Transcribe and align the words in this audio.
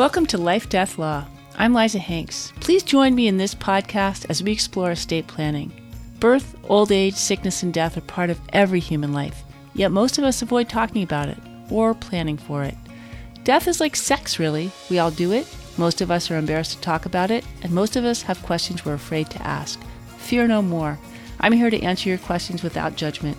Welcome 0.00 0.24
to 0.28 0.38
Life 0.38 0.70
Death 0.70 0.98
Law. 0.98 1.26
I'm 1.58 1.74
Liza 1.74 1.98
Hanks. 1.98 2.54
Please 2.58 2.82
join 2.82 3.14
me 3.14 3.28
in 3.28 3.36
this 3.36 3.54
podcast 3.54 4.24
as 4.30 4.42
we 4.42 4.50
explore 4.50 4.92
estate 4.92 5.26
planning. 5.26 5.70
Birth, 6.20 6.56
old 6.64 6.90
age, 6.90 7.12
sickness, 7.12 7.62
and 7.62 7.70
death 7.70 7.98
are 7.98 8.00
part 8.00 8.30
of 8.30 8.40
every 8.54 8.80
human 8.80 9.12
life, 9.12 9.42
yet 9.74 9.92
most 9.92 10.16
of 10.16 10.24
us 10.24 10.40
avoid 10.40 10.70
talking 10.70 11.02
about 11.02 11.28
it 11.28 11.36
or 11.68 11.92
planning 11.92 12.38
for 12.38 12.64
it. 12.64 12.74
Death 13.44 13.68
is 13.68 13.78
like 13.78 13.94
sex, 13.94 14.38
really. 14.38 14.72
We 14.88 14.98
all 14.98 15.10
do 15.10 15.32
it. 15.32 15.46
Most 15.76 16.00
of 16.00 16.10
us 16.10 16.30
are 16.30 16.38
embarrassed 16.38 16.72
to 16.72 16.80
talk 16.80 17.04
about 17.04 17.30
it, 17.30 17.44
and 17.62 17.70
most 17.70 17.94
of 17.94 18.06
us 18.06 18.22
have 18.22 18.42
questions 18.42 18.86
we're 18.86 18.94
afraid 18.94 19.28
to 19.28 19.46
ask. 19.46 19.78
Fear 20.16 20.46
no 20.48 20.62
more. 20.62 20.98
I'm 21.40 21.52
here 21.52 21.68
to 21.68 21.82
answer 21.82 22.08
your 22.08 22.16
questions 22.16 22.62
without 22.62 22.96
judgment. 22.96 23.36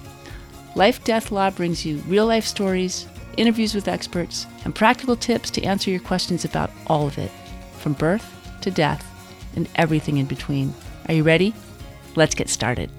Life 0.76 1.04
Death 1.04 1.32
Law 1.32 1.50
brings 1.50 1.88
you 1.88 1.98
real 2.08 2.28
life 2.28 2.46
stories, 2.46 3.08
interviews 3.38 3.76
with 3.76 3.88
experts, 3.88 4.48
and 4.66 4.76
practical 4.76 5.16
tips 5.16 5.50
to 5.52 5.64
answer 5.64 5.90
your 5.92 6.00
questions 6.00 6.46
about 6.46 6.72
all 6.88 7.08
of 7.08 7.18
it, 7.18 7.32
from 7.80 7.94
birth 7.94 8.26
to 8.62 8.72
death 8.72 9.06
and 9.56 9.68
everything 9.76 10.18
in 10.18 10.26
between. 10.26 10.74
Are 11.08 11.14
you 11.14 11.24
ready? 11.24 11.54
Let's 12.16 12.36
get 12.36 12.50
started. 12.50 12.90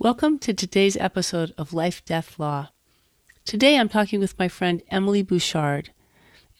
Welcome 0.00 0.38
to 0.38 0.54
today's 0.54 0.96
episode 0.96 1.52
of 1.58 1.72
Life 1.72 2.04
Death 2.04 2.38
Law. 2.38 2.68
Today 3.44 3.76
I'm 3.76 3.88
talking 3.88 4.20
with 4.20 4.38
my 4.38 4.46
friend 4.46 4.80
Emily 4.90 5.22
Bouchard. 5.22 5.90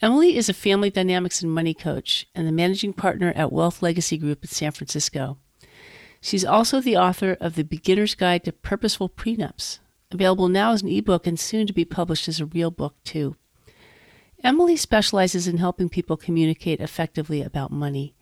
Emily 0.03 0.37
is 0.37 0.49
a 0.49 0.55
family 0.55 0.91
dynamics 0.91 1.43
and 1.43 1.53
money 1.53 1.75
coach 1.75 2.27
and 2.35 2.47
the 2.47 2.53
managing 2.53 2.93
partner 2.93 3.33
at 3.37 3.53
Wealth 3.53 3.83
Legacy 3.83 4.19
Group 4.19 4.43
in 4.43 4.49
San 4.49 4.73
Francisco. 4.73 5.39
She's 6.21 6.45
also 6.45 6.81
the 6.81 6.97
author 6.97 7.37
of 7.41 7.55
The 7.55 7.65
Beginner's 7.65 8.15
Guide 8.15 8.45
to 8.45 8.53
Purposeful 8.53 9.09
Prenups, 9.09 9.79
available 10.11 10.49
now 10.49 10.73
as 10.73 10.83
an 10.83 10.89
ebook 10.89 11.27
and 11.27 11.39
soon 11.39 11.67
to 11.67 11.73
be 11.73 11.85
published 11.85 12.29
as 12.29 12.41
a 12.41 12.47
real 12.47 12.71
book, 12.71 12.95
too. 13.05 13.37
Emily 14.43 14.77
specializes 14.77 15.49
in 15.49 15.59
helping 15.59 15.89
people 15.89 16.17
communicate 16.17 16.81
effectively 16.81 17.43
about 17.43 17.73
money. 17.73 18.15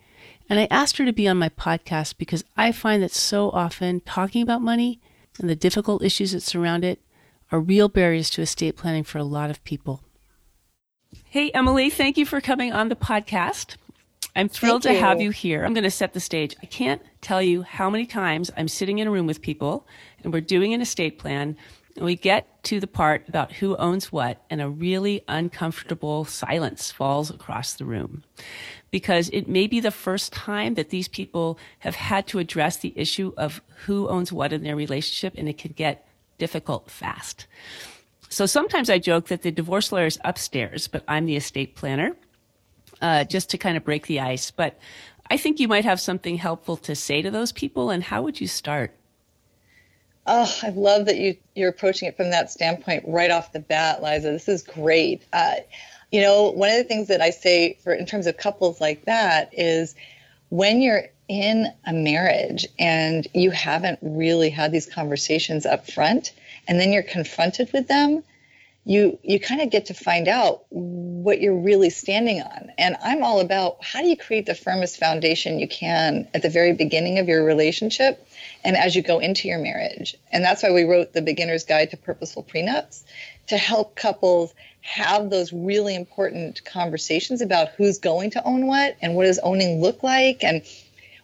And 0.49 0.59
I 0.59 0.69
asked 0.71 0.99
her 0.99 1.05
to 1.05 1.13
be 1.13 1.29
on 1.29 1.39
my 1.39 1.49
podcast 1.49 2.17
because 2.19 2.45
I 2.57 2.73
find 2.73 3.03
that 3.03 3.13
so 3.13 3.51
often 3.51 4.01
talking 4.01 4.43
about 4.43 4.63
money 4.63 5.01
and 5.39 5.51
the 5.51 5.57
difficult 5.57 6.03
issues 6.03 6.33
that 6.33 6.43
surround 6.43 6.85
it 6.85 7.01
are 7.53 7.61
real 7.61 7.89
barriers 7.89 8.31
to 8.31 8.43
estate 8.43 8.77
planning 8.77 9.05
for 9.05 9.19
a 9.19 9.25
lot 9.25 9.51
of 9.51 9.63
people. 9.65 10.03
Hey, 11.25 11.51
Emily, 11.53 11.91
thank 11.91 12.17
you 12.17 12.27
for 12.27 12.41
coming 12.41 12.73
on 12.73 12.89
the 12.89 12.97
podcast. 12.97 13.77
I'm 14.35 14.49
thrilled 14.49 14.83
to 14.83 14.95
have 14.95 15.21
you 15.21 15.31
here. 15.31 15.65
I'm 15.65 15.75
going 15.75 15.85
to 15.85 15.91
set 15.91 16.13
the 16.13 16.21
stage. 16.21 16.57
I 16.63 16.67
can't 16.67 17.03
tell 17.27 17.43
you 17.43 17.63
how 17.63 17.91
many 17.91 18.07
times 18.07 18.53
I'm 18.57 18.69
sitting 18.69 19.01
in 19.01 19.09
a 19.09 19.11
room 19.11 19.27
with 19.27 19.43
people 19.43 19.85
and 20.23 20.33
we're 20.33 20.41
doing 20.41 20.73
an 20.73 20.81
estate 20.81 21.19
plan 21.19 21.57
and 21.97 22.05
we 22.05 22.15
get 22.15 22.63
to 22.65 22.79
the 22.79 22.87
part 22.87 23.29
about 23.29 23.51
who 23.51 23.77
owns 23.79 24.13
what 24.13 24.45
and 24.49 24.61
a 24.61 24.69
really 24.69 25.25
uncomfortable 25.27 26.25
silence 26.25 26.93
falls 26.93 27.29
across 27.29 27.75
the 27.75 27.85
room 27.85 28.23
because 28.93 29.29
it 29.31 29.49
may 29.49 29.67
be 29.67 29.81
the 29.81 29.91
first 29.91 30.33
time 30.33 30.75
that 30.75 30.91
these 30.91 31.09
people 31.09 31.59
have 31.81 31.97
had 31.97 32.29
to 32.29 32.39
address 32.39 32.77
the 32.77 32.93
issue 32.95 33.33
of 33.37 33.61
who 33.87 34.07
owns 34.09 34.33
what 34.33 34.53
in 34.53 34.63
their 34.63 34.77
relationship 34.77 35.35
and 35.37 35.49
it 35.49 35.59
can 35.59 35.73
get 35.73 36.07
difficult 36.39 36.89
fast. 36.89 37.49
So 38.29 38.47
sometimes 38.47 38.89
I 38.89 39.01
joke 39.01 39.27
that 39.29 39.43
the 39.43 39.51
divorce 39.51 39.91
lawyer 39.91 40.07
is 40.07 40.21
upstairs, 40.25 40.87
but 40.87 41.03
I'm 41.09 41.27
the 41.27 41.35
estate 41.35 41.75
planner 41.75 42.15
uh, 43.01 43.25
just 43.25 43.51
to 43.51 43.59
kind 43.59 43.77
of 43.77 43.85
break 43.85 44.07
the 44.07 44.21
ice. 44.21 44.51
But 44.51 44.79
I 45.31 45.37
think 45.37 45.59
you 45.59 45.69
might 45.69 45.85
have 45.85 46.01
something 46.01 46.37
helpful 46.39 46.77
to 46.79 46.95
say 46.95 47.23
to 47.23 47.31
those 47.31 47.53
people. 47.53 47.91
And 47.91 48.05
how 48.05 48.23
would 48.23 48.41
you 48.41 48.47
start? 48.47 48.93
Oh, 50.27 50.53
I 50.63 50.71
love 50.71 51.07
that 51.07 51.19
you 51.19 51.37
you're 51.55 51.69
approaching 51.69 52.09
it 52.09 52.17
from 52.17 52.31
that 52.31 52.51
standpoint 52.51 53.05
right 53.07 53.31
off 53.31 53.53
the 53.53 53.61
bat, 53.61 54.03
Liza. 54.03 54.31
This 54.31 54.49
is 54.49 54.63
great. 54.63 55.23
Uh, 55.33 55.57
you 56.11 56.21
know, 56.21 56.51
one 56.51 56.71
of 56.71 56.77
the 56.77 56.85
things 56.85 57.09
that 57.09 57.21
I 57.21 57.31
say 57.31 57.79
for 57.83 57.93
in 57.93 58.07
terms 58.07 58.27
of 58.27 58.37
couples 58.37 58.81
like 58.81 59.05
that 59.05 59.51
is 59.53 59.95
when 60.49 60.81
you're 60.81 61.05
in 61.29 61.67
a 61.87 61.93
marriage 61.93 62.67
and 62.79 63.27
you 63.35 63.51
haven't 63.51 63.99
really 64.03 64.51
had 64.51 64.73
these 64.73 64.87
conversations 64.87 65.67
up 65.67 65.91
front, 65.91 66.33
and 66.69 66.81
then 66.81 66.93
you're 66.93 67.03
confronted 67.03 67.73
with 67.73 67.89
them, 67.89 68.23
you 68.89 69.19
you 69.25 69.41
kind 69.41 69.61
of 69.61 69.69
get 69.69 69.87
to 69.87 69.95
find 69.95 70.29
out 70.29 70.65
what 70.71 71.41
you're 71.41 71.59
really 71.59 71.91
standing 71.91 72.41
on. 72.41 72.71
And 72.79 72.97
i'm 73.03 73.25
all 73.25 73.41
about 73.41 73.85
how 73.85 74.01
do 74.01 74.07
you 74.07 74.17
create 74.17 74.47
the 74.47 74.55
firmest 74.55 74.99
foundation 74.99 75.59
you 75.59 75.67
can 75.67 76.29
at 76.33 76.43
the 76.43 76.49
very 76.49 76.73
beginning 76.73 77.19
of 77.19 77.27
your 77.27 77.45
relationship 77.45 78.25
and 78.65 78.77
as 78.77 78.95
you 78.95 79.03
go 79.03 79.19
into 79.19 79.49
your 79.49 79.59
marriage. 79.59 80.17
And 80.31 80.45
that's 80.45 80.63
why 80.63 80.71
we 80.71 80.85
wrote 80.85 81.13
the 81.13 81.21
beginner's 81.21 81.65
guide 81.65 81.91
to 81.91 81.97
purposeful 81.97 82.45
prenups 82.45 83.03
to 83.49 83.57
help 83.57 83.97
couples 83.97 84.55
have 84.83 85.31
those 85.31 85.53
really 85.53 85.97
important 85.97 86.65
conversations 86.65 87.41
about 87.41 87.71
who's 87.71 87.99
going 87.99 88.31
to 88.31 88.45
own 88.45 88.69
what 88.69 88.97
and 89.03 89.17
what 89.17 89.25
does 89.25 89.41
owning 89.41 89.81
look 89.81 90.05
like 90.05 90.45
and 90.45 90.63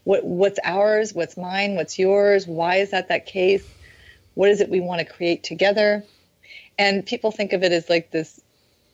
what 0.02 0.24
what's 0.24 0.58
ours 0.64 1.14
what's 1.14 1.36
mine 1.36 1.76
what's 1.76 1.96
yours 1.96 2.44
why 2.44 2.76
is 2.76 2.90
that 2.90 3.08
that 3.08 3.24
case 3.24 3.62
what 4.34 4.50
is 4.50 4.60
it 4.60 4.68
we 4.68 4.80
want 4.80 4.98
to 4.98 5.04
create 5.04 5.44
together 5.44 6.02
and 6.78 7.04
people 7.04 7.30
think 7.30 7.52
of 7.52 7.62
it 7.62 7.72
as 7.72 7.88
like 7.88 8.10
this 8.10 8.40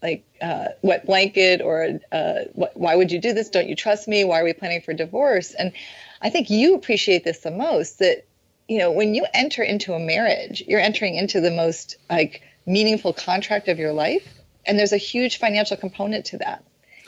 like 0.03 0.25
uh, 0.41 0.69
wet 0.83 1.07
blanket 1.07 1.61
or 1.61 1.99
uh, 2.13 2.35
why 2.53 2.95
would 2.95 3.11
you 3.11 3.21
do 3.21 3.33
this? 3.33 3.49
Don't 3.49 3.69
you 3.69 3.75
trust 3.75 4.07
me? 4.07 4.25
Why 4.25 4.41
are 4.41 4.45
we 4.45 4.53
planning 4.53 4.81
for 4.81 4.93
divorce? 4.93 5.55
And 5.55 5.73
i 6.21 6.31
think 6.31 6.51
you 6.51 6.75
appreciate 6.75 7.23
this 7.23 7.41
the 7.41 7.51
most 7.51 8.01
that 8.01 8.25
you 8.67 8.77
know 8.77 8.91
when 8.91 9.15
you 9.15 9.25
enter 9.35 9.63
into 9.63 9.93
a 9.93 10.01
marriage 10.01 10.65
you're 10.67 10.81
entering 10.81 11.15
into 11.15 11.41
the 11.41 11.53
most 11.53 11.97
like 12.11 12.43
meaningful 12.67 13.13
contract 13.13 13.69
of 13.69 13.79
your 13.79 13.93
life 13.93 14.39
and 14.69 14.79
there's 14.79 14.93
a 14.93 14.99
huge 14.99 15.39
financial 15.39 15.77
component 15.77 16.27
to 16.27 16.39
that. 16.39 16.63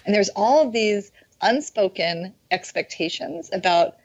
And 0.05 0.15
there's 0.15 0.31
all 0.31 0.67
of 0.67 0.73
these 0.73 1.13
unspoken 1.43 2.35
expectations 2.51 3.51
about 3.53 3.97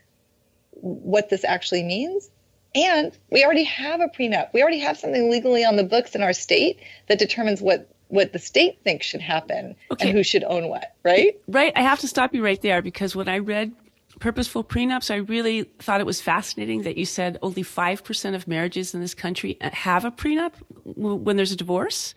what 0.72 1.30
this 1.30 1.46
actually 1.46 1.84
means 1.84 2.30
and 2.76 3.18
we 3.32 3.44
already 3.44 3.64
have 3.64 4.02
a 4.02 4.08
prenup. 4.08 4.54
We 4.54 4.62
already 4.62 4.80
have 4.80 4.98
something 4.98 5.32
legally 5.32 5.64
on 5.64 5.78
the 5.78 5.84
books 5.84 6.14
in 6.14 6.22
our 6.22 6.34
state 6.34 6.80
that 7.08 7.18
determines 7.18 7.62
what 7.62 7.90
what 8.10 8.34
the 8.34 8.40
state 8.40 8.80
thinks 8.84 9.06
should 9.06 9.22
happen 9.22 9.76
okay. 9.92 10.08
and 10.08 10.18
who 10.18 10.24
should 10.24 10.44
own 10.44 10.70
what, 10.70 10.94
right? 11.04 11.40
Right. 11.48 11.74
I 11.76 11.82
have 11.82 12.00
to 12.02 12.08
stop 12.08 12.36
you 12.36 12.44
right 12.44 12.62
there 12.62 12.84
because 12.84 13.16
when 13.16 13.28
I 13.28 13.40
read 13.40 13.74
purposeful 14.20 14.64
prenups, 14.64 15.10
I 15.10 15.18
really 15.18 15.64
thought 15.80 16.02
it 16.02 16.06
was 16.06 16.22
fascinating 16.22 16.84
that 16.84 16.98
you 16.98 17.06
said 17.06 17.40
only 17.42 17.64
5% 17.64 18.36
of 18.36 18.48
marriages 18.48 18.94
in 18.94 19.02
this 19.02 19.16
country 19.16 19.58
uh, 19.60 19.72
have 19.72 20.06
a 20.06 20.12
prenup 20.12 20.54
when 20.84 21.36
there's 21.36 21.52
a 21.52 21.56
divorce. 21.56 22.14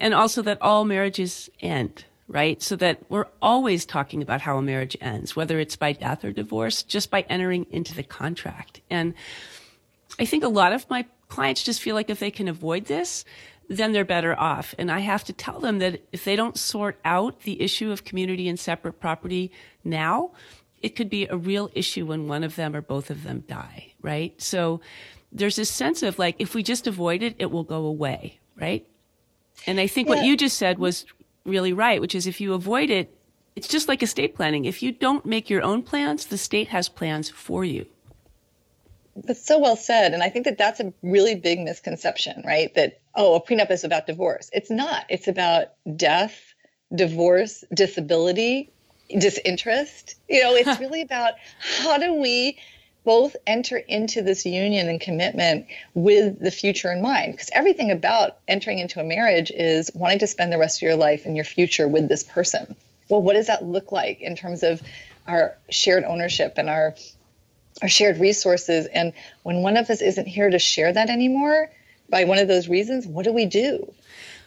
And 0.00 0.14
also 0.14 0.40
that 0.42 0.60
all 0.62 0.86
marriages 0.86 1.50
end, 1.60 2.06
right? 2.26 2.60
So 2.62 2.74
that 2.76 3.02
we're 3.10 3.28
always 3.42 3.84
talking 3.84 4.22
about 4.22 4.40
how 4.40 4.56
a 4.56 4.62
marriage 4.62 4.96
ends, 5.00 5.36
whether 5.36 5.58
it's 5.60 5.76
by 5.76 5.92
death 5.92 6.24
or 6.24 6.32
divorce, 6.32 6.82
just 6.82 7.10
by 7.10 7.20
entering 7.28 7.66
into 7.70 7.94
the 7.94 8.02
contract. 8.02 8.80
And 8.88 9.12
I 10.18 10.24
think 10.24 10.44
a 10.44 10.48
lot 10.48 10.72
of 10.72 10.88
my 10.90 11.06
clients 11.28 11.62
just 11.62 11.82
feel 11.82 11.94
like 11.94 12.10
if 12.10 12.18
they 12.18 12.30
can 12.30 12.48
avoid 12.48 12.86
this, 12.86 13.24
then 13.68 13.92
they're 13.92 14.04
better 14.04 14.38
off. 14.38 14.74
And 14.78 14.90
I 14.90 15.00
have 15.00 15.24
to 15.24 15.32
tell 15.32 15.60
them 15.60 15.78
that 15.78 16.02
if 16.12 16.24
they 16.24 16.36
don't 16.36 16.58
sort 16.58 16.98
out 17.04 17.42
the 17.42 17.60
issue 17.60 17.92
of 17.92 18.04
community 18.04 18.48
and 18.48 18.58
separate 18.58 18.98
property 18.98 19.52
now, 19.84 20.32
it 20.80 20.96
could 20.96 21.10
be 21.10 21.26
a 21.26 21.36
real 21.36 21.70
issue 21.74 22.06
when 22.06 22.28
one 22.28 22.44
of 22.44 22.56
them 22.56 22.74
or 22.74 22.80
both 22.80 23.10
of 23.10 23.24
them 23.24 23.44
die, 23.46 23.92
right? 24.00 24.40
So 24.40 24.80
there's 25.32 25.56
this 25.56 25.70
sense 25.70 26.02
of 26.02 26.18
like, 26.18 26.36
if 26.38 26.54
we 26.54 26.62
just 26.62 26.86
avoid 26.86 27.22
it, 27.22 27.36
it 27.38 27.50
will 27.50 27.64
go 27.64 27.84
away, 27.84 28.38
right? 28.56 28.86
And 29.66 29.80
I 29.80 29.86
think 29.86 30.08
yeah. 30.08 30.16
what 30.16 30.24
you 30.24 30.36
just 30.36 30.56
said 30.56 30.78
was 30.78 31.04
really 31.44 31.72
right, 31.72 32.00
which 32.00 32.14
is 32.14 32.26
if 32.26 32.40
you 32.40 32.54
avoid 32.54 32.90
it, 32.90 33.14
it's 33.56 33.68
just 33.68 33.88
like 33.88 34.02
estate 34.02 34.36
planning. 34.36 34.64
If 34.64 34.82
you 34.82 34.92
don't 34.92 35.26
make 35.26 35.50
your 35.50 35.62
own 35.62 35.82
plans, 35.82 36.26
the 36.26 36.38
state 36.38 36.68
has 36.68 36.88
plans 36.88 37.28
for 37.28 37.64
you. 37.64 37.86
That's 39.24 39.44
so 39.44 39.58
well 39.58 39.76
said. 39.76 40.14
And 40.14 40.22
I 40.22 40.28
think 40.28 40.44
that 40.44 40.58
that's 40.58 40.80
a 40.80 40.92
really 41.02 41.34
big 41.34 41.60
misconception, 41.60 42.42
right? 42.46 42.74
That, 42.74 43.00
oh, 43.14 43.34
a 43.34 43.42
prenup 43.42 43.70
is 43.70 43.84
about 43.84 44.06
divorce. 44.06 44.50
It's 44.52 44.70
not. 44.70 45.06
It's 45.08 45.28
about 45.28 45.68
death, 45.96 46.54
divorce, 46.94 47.64
disability, 47.74 48.70
disinterest. 49.16 50.16
You 50.28 50.42
know, 50.42 50.54
it's 50.54 50.80
really 50.80 51.02
about 51.02 51.34
how 51.80 51.98
do 51.98 52.14
we 52.14 52.58
both 53.04 53.36
enter 53.46 53.78
into 53.78 54.20
this 54.20 54.44
union 54.44 54.88
and 54.88 55.00
commitment 55.00 55.66
with 55.94 56.38
the 56.40 56.50
future 56.50 56.92
in 56.92 57.00
mind? 57.00 57.32
Because 57.32 57.50
everything 57.54 57.90
about 57.90 58.36
entering 58.48 58.78
into 58.78 59.00
a 59.00 59.04
marriage 59.04 59.50
is 59.50 59.90
wanting 59.94 60.18
to 60.18 60.26
spend 60.26 60.52
the 60.52 60.58
rest 60.58 60.78
of 60.78 60.82
your 60.82 60.96
life 60.96 61.24
and 61.24 61.34
your 61.34 61.44
future 61.44 61.88
with 61.88 62.08
this 62.08 62.22
person. 62.22 62.76
Well, 63.08 63.22
what 63.22 63.32
does 63.32 63.46
that 63.46 63.64
look 63.64 63.92
like 63.92 64.20
in 64.20 64.36
terms 64.36 64.62
of 64.62 64.82
our 65.26 65.56
shared 65.70 66.04
ownership 66.04 66.54
and 66.56 66.68
our 66.68 66.94
our 67.82 67.88
shared 67.88 68.18
resources. 68.18 68.86
And 68.86 69.12
when 69.42 69.62
one 69.62 69.76
of 69.76 69.90
us 69.90 70.00
isn't 70.00 70.26
here 70.26 70.50
to 70.50 70.58
share 70.58 70.92
that 70.92 71.10
anymore, 71.10 71.70
by 72.08 72.24
one 72.24 72.38
of 72.38 72.48
those 72.48 72.68
reasons, 72.68 73.06
what 73.06 73.24
do 73.24 73.32
we 73.32 73.46
do? 73.46 73.92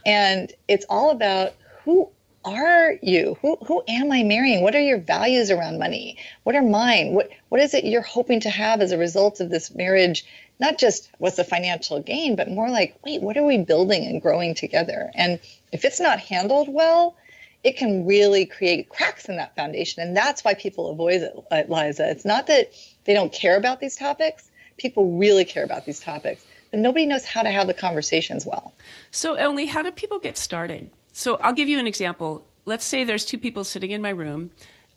And 0.05 0.51
it's 0.67 0.85
all 0.89 1.11
about 1.11 1.53
who 1.83 2.09
are 2.43 2.97
you? 3.03 3.37
Who 3.41 3.55
who 3.67 3.83
am 3.87 4.11
I 4.11 4.23
marrying? 4.23 4.63
What 4.63 4.75
are 4.75 4.81
your 4.81 4.97
values 4.97 5.51
around 5.51 5.77
money? 5.77 6.17
What 6.43 6.55
are 6.55 6.63
mine? 6.63 7.13
What 7.13 7.29
what 7.49 7.61
is 7.61 7.75
it 7.75 7.85
you're 7.85 8.01
hoping 8.01 8.39
to 8.41 8.49
have 8.49 8.81
as 8.81 8.91
a 8.91 8.97
result 8.97 9.39
of 9.39 9.51
this 9.51 9.73
marriage 9.75 10.25
not 10.61 10.77
just 10.77 11.09
what's 11.17 11.37
the 11.37 11.43
financial 11.43 11.99
gain, 12.01 12.35
but 12.35 12.47
more 12.47 12.69
like, 12.69 12.95
wait, 13.03 13.21
what 13.21 13.35
are 13.35 13.45
we 13.45 13.57
building 13.57 14.05
and 14.05 14.21
growing 14.21 14.53
together? 14.53 15.11
And 15.15 15.39
if 15.71 15.83
it's 15.83 15.99
not 15.99 16.19
handled 16.19 16.69
well, 16.69 17.15
it 17.63 17.77
can 17.77 18.05
really 18.05 18.45
create 18.45 18.89
cracks 18.89 19.29
in 19.29 19.35
that 19.37 19.55
foundation. 19.55 20.01
And 20.01 20.17
that's 20.17 20.43
why 20.43 20.53
people 20.53 20.89
avoid 20.89 21.21
it, 21.21 21.33
uh, 21.51 21.63
Liza. 21.67 22.09
It's 22.09 22.25
not 22.25 22.47
that 22.47 22.71
they 23.05 23.13
don't 23.13 23.31
care 23.31 23.57
about 23.57 23.79
these 23.79 23.95
topics, 23.95 24.49
people 24.77 25.17
really 25.17 25.45
care 25.45 25.63
about 25.63 25.85
these 25.85 25.99
topics, 25.99 26.43
but 26.71 26.79
nobody 26.79 27.05
knows 27.05 27.25
how 27.25 27.43
to 27.43 27.51
have 27.51 27.67
the 27.67 27.73
conversations 27.73 28.45
well. 28.45 28.73
So, 29.11 29.35
Emily, 29.35 29.67
how 29.67 29.81
do 29.81 29.91
people 29.91 30.19
get 30.19 30.37
started? 30.37 30.89
So, 31.13 31.35
I'll 31.35 31.53
give 31.53 31.69
you 31.69 31.77
an 31.79 31.87
example. 31.87 32.45
Let's 32.65 32.85
say 32.85 33.03
there's 33.03 33.25
two 33.25 33.37
people 33.37 33.63
sitting 33.63 33.91
in 33.91 34.01
my 34.01 34.09
room. 34.09 34.51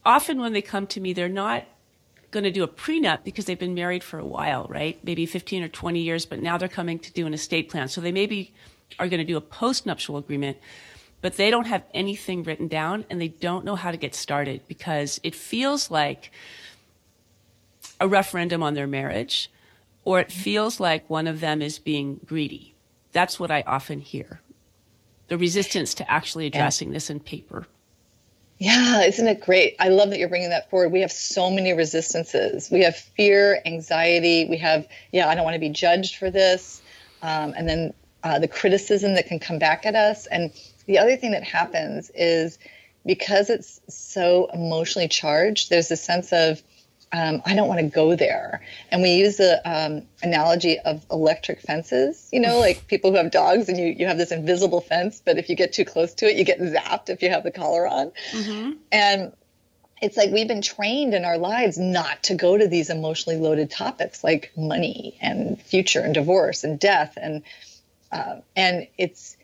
Often, 0.04 0.40
when 0.40 0.52
they 0.52 0.62
come 0.62 0.86
to 0.88 1.00
me, 1.00 1.12
they're 1.12 1.28
not 1.28 1.64
going 2.30 2.44
to 2.44 2.50
do 2.50 2.62
a 2.62 2.68
prenup 2.68 3.24
because 3.24 3.44
they've 3.44 3.58
been 3.58 3.74
married 3.74 4.02
for 4.02 4.18
a 4.18 4.24
while, 4.24 4.66
right? 4.68 4.98
Maybe 5.04 5.26
15 5.26 5.62
or 5.62 5.68
20 5.68 6.00
years, 6.00 6.26
but 6.26 6.42
now 6.42 6.58
they're 6.58 6.68
coming 6.68 6.98
to 7.00 7.12
do 7.12 7.26
an 7.26 7.34
estate 7.34 7.68
plan. 7.68 7.88
So, 7.88 8.00
they 8.00 8.12
maybe 8.12 8.54
are 8.98 9.08
going 9.08 9.18
to 9.18 9.24
do 9.24 9.36
a 9.36 9.42
postnuptial 9.42 10.18
agreement 10.18 10.56
but 11.24 11.38
they 11.38 11.50
don't 11.50 11.68
have 11.68 11.82
anything 11.94 12.42
written 12.42 12.68
down 12.68 13.06
and 13.08 13.18
they 13.18 13.28
don't 13.28 13.64
know 13.64 13.76
how 13.76 13.90
to 13.90 13.96
get 13.96 14.14
started 14.14 14.60
because 14.68 15.18
it 15.22 15.34
feels 15.34 15.90
like 15.90 16.30
a 17.98 18.06
referendum 18.06 18.62
on 18.62 18.74
their 18.74 18.86
marriage 18.86 19.50
or 20.04 20.20
it 20.20 20.30
feels 20.30 20.80
like 20.80 21.08
one 21.08 21.26
of 21.26 21.40
them 21.40 21.62
is 21.62 21.78
being 21.78 22.20
greedy. 22.26 22.74
That's 23.12 23.40
what 23.40 23.50
I 23.50 23.62
often 23.66 24.00
hear. 24.00 24.42
The 25.28 25.38
resistance 25.38 25.94
to 25.94 26.10
actually 26.12 26.44
addressing 26.44 26.88
yeah. 26.88 26.92
this 26.92 27.08
in 27.08 27.20
paper. 27.20 27.66
Yeah, 28.58 29.04
isn't 29.04 29.26
it 29.26 29.40
great? 29.40 29.76
I 29.80 29.88
love 29.88 30.10
that 30.10 30.18
you're 30.18 30.28
bringing 30.28 30.50
that 30.50 30.68
forward. 30.68 30.92
We 30.92 31.00
have 31.00 31.10
so 31.10 31.50
many 31.50 31.72
resistances. 31.72 32.70
We 32.70 32.82
have 32.82 32.96
fear, 32.96 33.62
anxiety. 33.64 34.44
We 34.44 34.58
have, 34.58 34.86
yeah, 35.10 35.30
I 35.30 35.34
don't 35.34 35.44
want 35.44 35.54
to 35.54 35.58
be 35.58 35.70
judged 35.70 36.16
for 36.16 36.30
this. 36.30 36.82
Um, 37.22 37.54
and 37.56 37.66
then 37.66 37.94
uh, 38.24 38.38
the 38.38 38.48
criticism 38.48 39.14
that 39.14 39.26
can 39.26 39.38
come 39.38 39.58
back 39.58 39.86
at 39.86 39.94
us. 39.94 40.26
And 40.26 40.52
the 40.86 40.98
other 40.98 41.16
thing 41.16 41.32
that 41.32 41.44
happens 41.44 42.10
is 42.14 42.58
because 43.06 43.50
it's 43.50 43.80
so 43.88 44.48
emotionally 44.52 45.08
charged, 45.08 45.70
there's 45.70 45.90
a 45.90 45.96
sense 45.96 46.32
of, 46.32 46.62
um, 47.12 47.42
I 47.46 47.54
don't 47.54 47.68
want 47.68 47.80
to 47.80 47.86
go 47.86 48.16
there. 48.16 48.60
And 48.90 49.02
we 49.02 49.14
use 49.14 49.36
the 49.36 49.60
um, 49.64 50.02
analogy 50.22 50.78
of 50.80 51.04
electric 51.10 51.60
fences, 51.60 52.28
you 52.32 52.40
know, 52.40 52.58
like 52.58 52.86
people 52.88 53.10
who 53.10 53.16
have 53.16 53.30
dogs 53.30 53.68
and 53.68 53.78
you, 53.78 53.86
you 53.86 54.06
have 54.06 54.18
this 54.18 54.32
invisible 54.32 54.80
fence, 54.80 55.22
but 55.24 55.38
if 55.38 55.48
you 55.48 55.56
get 55.56 55.72
too 55.72 55.84
close 55.84 56.14
to 56.14 56.26
it, 56.26 56.36
you 56.36 56.44
get 56.44 56.58
zapped 56.60 57.08
if 57.08 57.22
you 57.22 57.30
have 57.30 57.44
the 57.44 57.50
collar 57.50 57.86
on. 57.86 58.10
Mm-hmm. 58.32 58.72
And 58.90 59.32
it's 60.02 60.16
like 60.16 60.30
we've 60.32 60.48
been 60.48 60.62
trained 60.62 61.14
in 61.14 61.24
our 61.24 61.38
lives 61.38 61.78
not 61.78 62.22
to 62.24 62.34
go 62.34 62.58
to 62.58 62.66
these 62.66 62.90
emotionally 62.90 63.38
loaded 63.38 63.70
topics 63.70 64.24
like 64.24 64.50
money 64.56 65.16
and 65.20 65.60
future 65.62 66.00
and 66.00 66.14
divorce 66.14 66.64
and 66.64 66.80
death. 66.80 67.16
And, 67.20 67.42
uh, 68.10 68.36
and 68.56 68.88
it's, 68.98 69.36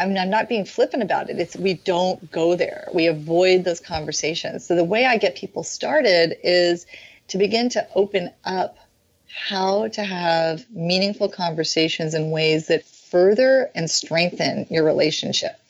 I 0.00 0.06
mean, 0.06 0.16
I'm 0.16 0.30
not 0.30 0.48
being 0.48 0.64
flippant 0.64 1.02
about 1.02 1.28
it. 1.28 1.38
It's 1.38 1.56
we 1.56 1.74
don't 1.74 2.30
go 2.32 2.56
there. 2.56 2.88
We 2.94 3.06
avoid 3.06 3.64
those 3.64 3.80
conversations. 3.80 4.66
So 4.66 4.74
the 4.74 4.84
way 4.84 5.04
I 5.04 5.18
get 5.18 5.36
people 5.36 5.62
started 5.62 6.38
is 6.42 6.86
to 7.28 7.38
begin 7.38 7.68
to 7.70 7.86
open 7.94 8.30
up 8.44 8.78
how 9.28 9.88
to 9.88 10.02
have 10.02 10.64
meaningful 10.70 11.28
conversations 11.28 12.14
in 12.14 12.30
ways 12.30 12.66
that 12.68 12.84
further 12.84 13.70
and 13.74 13.90
strengthen 13.90 14.66
your 14.70 14.84
relationship. 14.84 15.60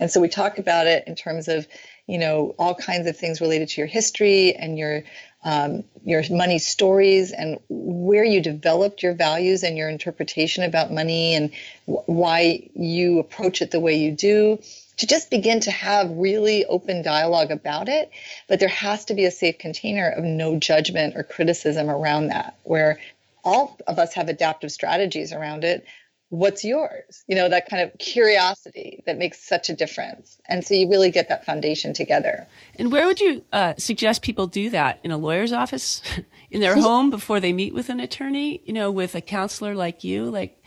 And 0.00 0.10
so 0.10 0.20
we 0.20 0.28
talk 0.28 0.58
about 0.58 0.86
it 0.86 1.04
in 1.06 1.14
terms 1.14 1.48
of, 1.48 1.66
you 2.06 2.18
know, 2.18 2.54
all 2.58 2.74
kinds 2.74 3.06
of 3.06 3.16
things 3.16 3.40
related 3.40 3.68
to 3.70 3.80
your 3.80 3.88
history 3.88 4.54
and 4.56 4.78
your 4.78 5.02
um, 5.46 5.84
your 6.04 6.24
money 6.28 6.58
stories 6.58 7.30
and 7.30 7.60
where 7.68 8.24
you 8.24 8.42
developed 8.42 9.00
your 9.00 9.14
values 9.14 9.62
and 9.62 9.78
your 9.78 9.88
interpretation 9.88 10.64
about 10.64 10.90
money 10.92 11.34
and 11.34 11.52
w- 11.86 12.02
why 12.06 12.68
you 12.74 13.20
approach 13.20 13.62
it 13.62 13.70
the 13.70 13.78
way 13.78 13.94
you 13.94 14.10
do 14.10 14.58
to 14.96 15.06
just 15.06 15.30
begin 15.30 15.60
to 15.60 15.70
have 15.70 16.10
really 16.10 16.64
open 16.64 17.00
dialogue 17.00 17.52
about 17.52 17.88
it. 17.88 18.10
But 18.48 18.58
there 18.58 18.68
has 18.68 19.04
to 19.04 19.14
be 19.14 19.24
a 19.24 19.30
safe 19.30 19.58
container 19.58 20.10
of 20.10 20.24
no 20.24 20.58
judgment 20.58 21.16
or 21.16 21.22
criticism 21.22 21.88
around 21.88 22.26
that 22.26 22.56
where 22.64 22.98
all 23.44 23.78
of 23.86 24.00
us 24.00 24.14
have 24.14 24.28
adaptive 24.28 24.72
strategies 24.72 25.32
around 25.32 25.62
it 25.62 25.86
what's 26.30 26.64
yours? 26.64 27.24
You 27.26 27.36
know 27.36 27.48
that 27.48 27.68
kind 27.68 27.82
of 27.82 27.96
curiosity 27.98 29.02
that 29.06 29.18
makes 29.18 29.38
such 29.38 29.68
a 29.68 29.74
difference. 29.74 30.38
And 30.48 30.64
so 30.64 30.74
you 30.74 30.88
really 30.88 31.10
get 31.10 31.28
that 31.28 31.44
foundation 31.44 31.92
together. 31.92 32.46
And 32.78 32.90
where 32.90 33.06
would 33.06 33.20
you 33.20 33.44
uh, 33.52 33.74
suggest 33.78 34.22
people 34.22 34.46
do 34.46 34.70
that? 34.70 34.98
In 35.04 35.10
a 35.10 35.16
lawyer's 35.16 35.52
office? 35.52 36.02
In 36.50 36.60
their 36.60 36.76
home 36.80 37.10
before 37.10 37.40
they 37.40 37.52
meet 37.52 37.74
with 37.74 37.88
an 37.88 38.00
attorney? 38.00 38.60
You 38.64 38.72
know 38.72 38.90
with 38.90 39.14
a 39.14 39.20
counselor 39.20 39.74
like 39.74 40.04
you? 40.04 40.30
Like 40.30 40.62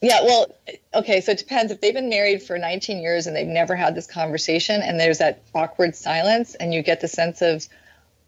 yeah 0.00 0.22
well 0.22 0.46
okay 0.94 1.20
so 1.20 1.32
it 1.32 1.38
depends. 1.38 1.72
If 1.72 1.80
they've 1.80 1.94
been 1.94 2.10
married 2.10 2.42
for 2.42 2.58
19 2.58 3.00
years 3.00 3.26
and 3.26 3.34
they've 3.34 3.46
never 3.46 3.76
had 3.76 3.94
this 3.94 4.06
conversation 4.06 4.82
and 4.82 4.98
there's 4.98 5.18
that 5.18 5.42
awkward 5.54 5.94
silence 5.94 6.54
and 6.56 6.74
you 6.74 6.82
get 6.82 7.00
the 7.00 7.08
sense 7.08 7.42
of 7.42 7.68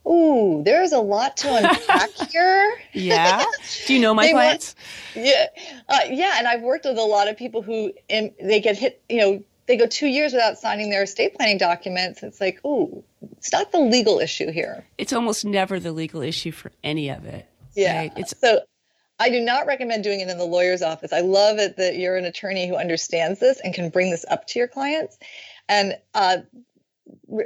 Ooh, 0.06 0.62
there's 0.64 0.92
a 0.92 1.00
lot 1.00 1.36
to 1.38 1.54
unpack 1.54 2.10
here. 2.30 2.78
yeah. 2.92 3.44
Do 3.86 3.94
you 3.94 4.00
know 4.00 4.14
my 4.14 4.30
clients? 4.32 4.74
Want, 5.14 5.26
yeah. 5.26 5.46
Uh, 5.88 6.00
yeah. 6.08 6.34
And 6.38 6.46
I've 6.46 6.62
worked 6.62 6.84
with 6.84 6.98
a 6.98 7.02
lot 7.02 7.28
of 7.28 7.36
people 7.36 7.62
who 7.62 7.92
in, 8.08 8.32
they 8.40 8.60
get 8.60 8.76
hit, 8.78 9.02
you 9.08 9.18
know, 9.18 9.42
they 9.66 9.76
go 9.76 9.86
two 9.86 10.06
years 10.06 10.32
without 10.32 10.58
signing 10.58 10.90
their 10.90 11.02
estate 11.02 11.34
planning 11.34 11.58
documents. 11.58 12.22
It's 12.22 12.40
like, 12.40 12.64
ooh, 12.64 13.02
it's 13.36 13.50
not 13.52 13.72
the 13.72 13.80
legal 13.80 14.20
issue 14.20 14.52
here. 14.52 14.86
It's 14.96 15.12
almost 15.12 15.44
never 15.44 15.80
the 15.80 15.92
legal 15.92 16.22
issue 16.22 16.52
for 16.52 16.70
any 16.84 17.08
of 17.08 17.24
it. 17.24 17.48
Yeah. 17.74 17.98
Right? 17.98 18.12
It's 18.16 18.34
so 18.40 18.60
I 19.18 19.30
do 19.30 19.40
not 19.40 19.66
recommend 19.66 20.04
doing 20.04 20.20
it 20.20 20.28
in 20.28 20.38
the 20.38 20.44
lawyer's 20.44 20.82
office. 20.82 21.12
I 21.12 21.20
love 21.20 21.58
it 21.58 21.76
that 21.78 21.96
you're 21.96 22.16
an 22.16 22.26
attorney 22.26 22.68
who 22.68 22.76
understands 22.76 23.40
this 23.40 23.60
and 23.60 23.74
can 23.74 23.88
bring 23.88 24.10
this 24.10 24.24
up 24.30 24.46
to 24.48 24.58
your 24.58 24.68
clients. 24.68 25.18
And 25.68 25.96
uh, 26.14 26.38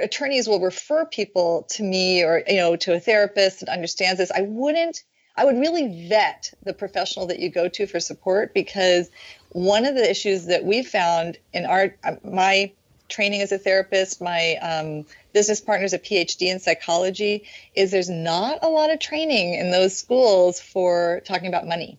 attorneys 0.00 0.48
will 0.48 0.60
refer 0.60 1.04
people 1.04 1.66
to 1.70 1.82
me 1.82 2.22
or 2.22 2.42
you 2.46 2.56
know 2.56 2.76
to 2.76 2.94
a 2.94 3.00
therapist 3.00 3.60
that 3.60 3.68
understands 3.68 4.18
this. 4.18 4.30
I 4.30 4.42
wouldn't 4.42 5.04
i 5.36 5.44
would 5.44 5.56
really 5.56 6.08
vet 6.08 6.52
the 6.64 6.74
professional 6.74 7.26
that 7.26 7.38
you 7.38 7.48
go 7.48 7.68
to 7.68 7.86
for 7.86 8.00
support 8.00 8.52
because 8.52 9.10
one 9.50 9.84
of 9.84 9.94
the 9.94 10.10
issues 10.10 10.46
that 10.46 10.64
we 10.64 10.82
found 10.82 11.38
in 11.52 11.64
our 11.66 11.94
my 12.24 12.70
training 13.08 13.40
as 13.40 13.52
a 13.52 13.58
therapist 13.58 14.20
my 14.20 14.56
um, 14.56 15.04
business 15.32 15.60
partners 15.60 15.92
a 15.92 15.98
phd 15.98 16.40
in 16.42 16.58
psychology 16.58 17.44
is 17.74 17.90
there's 17.90 18.10
not 18.10 18.58
a 18.62 18.68
lot 18.68 18.90
of 18.90 18.98
training 18.98 19.54
in 19.54 19.70
those 19.70 19.96
schools 19.96 20.60
for 20.60 21.20
talking 21.24 21.48
about 21.48 21.66
money. 21.66 21.98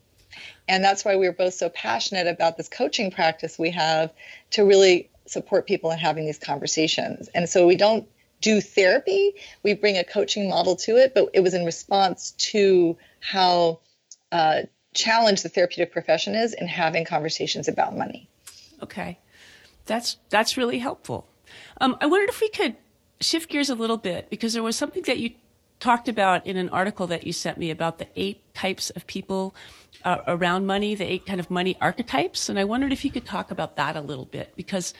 And 0.68 0.82
that's 0.82 1.04
why 1.04 1.16
we 1.16 1.26
we're 1.26 1.32
both 1.32 1.54
so 1.54 1.68
passionate 1.68 2.28
about 2.28 2.56
this 2.56 2.68
coaching 2.68 3.10
practice 3.10 3.58
we 3.58 3.70
have 3.70 4.12
to 4.52 4.64
really 4.64 5.10
support 5.32 5.66
people 5.66 5.90
in 5.90 5.98
having 5.98 6.26
these 6.26 6.38
conversations. 6.38 7.28
And 7.34 7.48
so 7.48 7.66
we 7.66 7.76
don't 7.76 8.06
do 8.40 8.60
therapy, 8.60 9.34
we 9.62 9.74
bring 9.74 9.96
a 9.96 10.04
coaching 10.04 10.48
model 10.48 10.76
to 10.76 10.96
it, 10.96 11.14
but 11.14 11.30
it 11.32 11.40
was 11.40 11.54
in 11.54 11.64
response 11.64 12.32
to 12.32 12.96
how 13.20 13.78
uh, 14.32 14.62
challenged 14.94 15.44
the 15.44 15.48
therapeutic 15.48 15.92
profession 15.92 16.34
is 16.34 16.52
in 16.52 16.66
having 16.66 17.04
conversations 17.04 17.68
about 17.68 17.96
money. 17.96 18.28
Okay. 18.82 19.18
That's 19.86 20.16
that's 20.28 20.56
really 20.56 20.78
helpful. 20.78 21.26
Um, 21.80 21.96
I 22.00 22.06
wondered 22.06 22.30
if 22.30 22.40
we 22.40 22.48
could 22.48 22.76
shift 23.20 23.48
gears 23.48 23.70
a 23.70 23.74
little 23.74 23.96
bit 23.96 24.28
because 24.30 24.52
there 24.52 24.62
was 24.62 24.76
something 24.76 25.02
that 25.04 25.18
you 25.18 25.30
talked 25.80 26.08
about 26.08 26.46
in 26.46 26.56
an 26.56 26.68
article 26.68 27.06
that 27.08 27.26
you 27.26 27.32
sent 27.32 27.58
me 27.58 27.70
about 27.70 27.98
the 27.98 28.06
eight 28.16 28.40
types 28.54 28.90
of 28.90 29.06
people 29.06 29.54
uh, 30.04 30.18
around 30.26 30.66
money, 30.66 30.94
the 30.94 31.04
eight 31.04 31.26
kind 31.26 31.40
of 31.40 31.50
money 31.50 31.76
archetypes. 31.80 32.48
And 32.48 32.58
I 32.58 32.64
wondered 32.64 32.92
if 32.92 33.04
you 33.04 33.10
could 33.10 33.26
talk 33.26 33.50
about 33.50 33.76
that 33.76 33.96
a 33.96 34.00
little 34.00 34.24
bit 34.24 34.52
because 34.56 34.94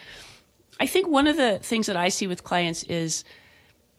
I 0.80 0.86
think 0.86 1.08
one 1.08 1.26
of 1.26 1.36
the 1.36 1.58
things 1.58 1.86
that 1.86 1.96
I 1.96 2.08
see 2.08 2.26
with 2.26 2.44
clients 2.44 2.82
is 2.84 3.24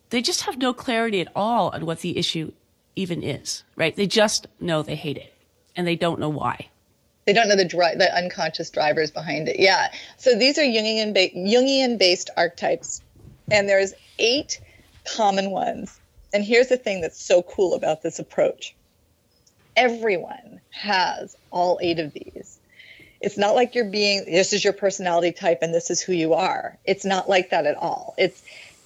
they 0.10 0.22
just 0.22 0.42
have 0.42 0.58
no 0.58 0.74
clarity 0.74 1.22
at 1.22 1.30
all 1.36 1.70
on 1.70 1.86
what 1.86 2.00
the 2.00 2.18
issue 2.18 2.52
even 2.96 3.24
is, 3.24 3.64
right? 3.76 3.96
They 3.96 4.08
just 4.08 4.48
know 4.60 4.82
they 4.82 4.96
hate 4.96 5.18
it 5.18 5.34
and 5.76 5.88
they 5.88 5.96
don't 5.96 6.20
know 6.20 6.30
why. 6.30 6.68
They 7.26 7.34
don't 7.34 7.48
know 7.48 7.56
the 7.56 7.66
dri- 7.66 7.96
the 7.96 8.14
unconscious 8.16 8.70
drivers 8.70 9.10
behind 9.10 9.48
it. 9.48 9.60
Yeah. 9.60 9.92
So 10.18 10.38
these 10.38 10.58
are 10.58 10.64
Jungian 10.64 11.14
ba- 11.14 11.36
Jungian 11.36 11.98
based 11.98 12.30
archetypes, 12.36 13.02
and 13.50 13.70
there's 13.70 13.94
eight 14.20 14.60
common 15.16 15.52
ones. 15.52 16.00
And 16.34 16.44
here's 16.44 16.68
the 16.68 16.78
thing 16.78 17.00
that's 17.00 17.22
so 17.22 17.44
cool 17.44 17.76
about 17.76 18.02
this 18.02 18.20
approach 18.20 18.76
everyone 19.76 20.62
has 20.72 21.36
all 21.52 21.80
eight 21.82 22.00
of 22.00 22.14
these. 22.14 22.60
It's 23.22 23.38
not 23.38 23.56
like 23.56 23.74
you're 23.74 23.86
being, 23.86 24.26
this 24.26 24.52
is 24.52 24.64
your 24.64 24.74
personality 24.74 25.32
type 25.32 25.60
and 25.62 25.74
this 25.74 25.90
is 25.90 26.02
who 26.02 26.14
you 26.14 26.34
are. 26.34 26.78
It's 26.86 27.06
not 27.06 27.30
like 27.30 27.52
that 27.52 27.66
at 27.66 27.78
all. 27.78 28.16
It's, 28.18 28.42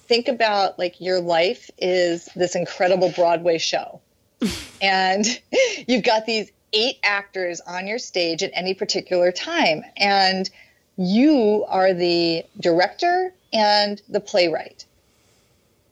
think 0.06 0.28
about 0.28 0.78
like 0.78 1.00
your 1.00 1.20
life 1.20 1.70
is 1.78 2.26
this 2.36 2.54
incredible 2.54 3.10
Broadway 3.10 3.58
show. 3.58 4.00
and 4.82 5.26
you've 5.88 6.04
got 6.04 6.24
these 6.24 6.50
eight 6.72 6.98
actors 7.02 7.60
on 7.62 7.86
your 7.86 7.98
stage 7.98 8.42
at 8.42 8.50
any 8.54 8.74
particular 8.74 9.32
time. 9.32 9.82
And 9.96 10.48
you 10.96 11.64
are 11.68 11.92
the 11.92 12.44
director 12.60 13.32
and 13.52 14.00
the 14.08 14.20
playwright. 14.20 14.84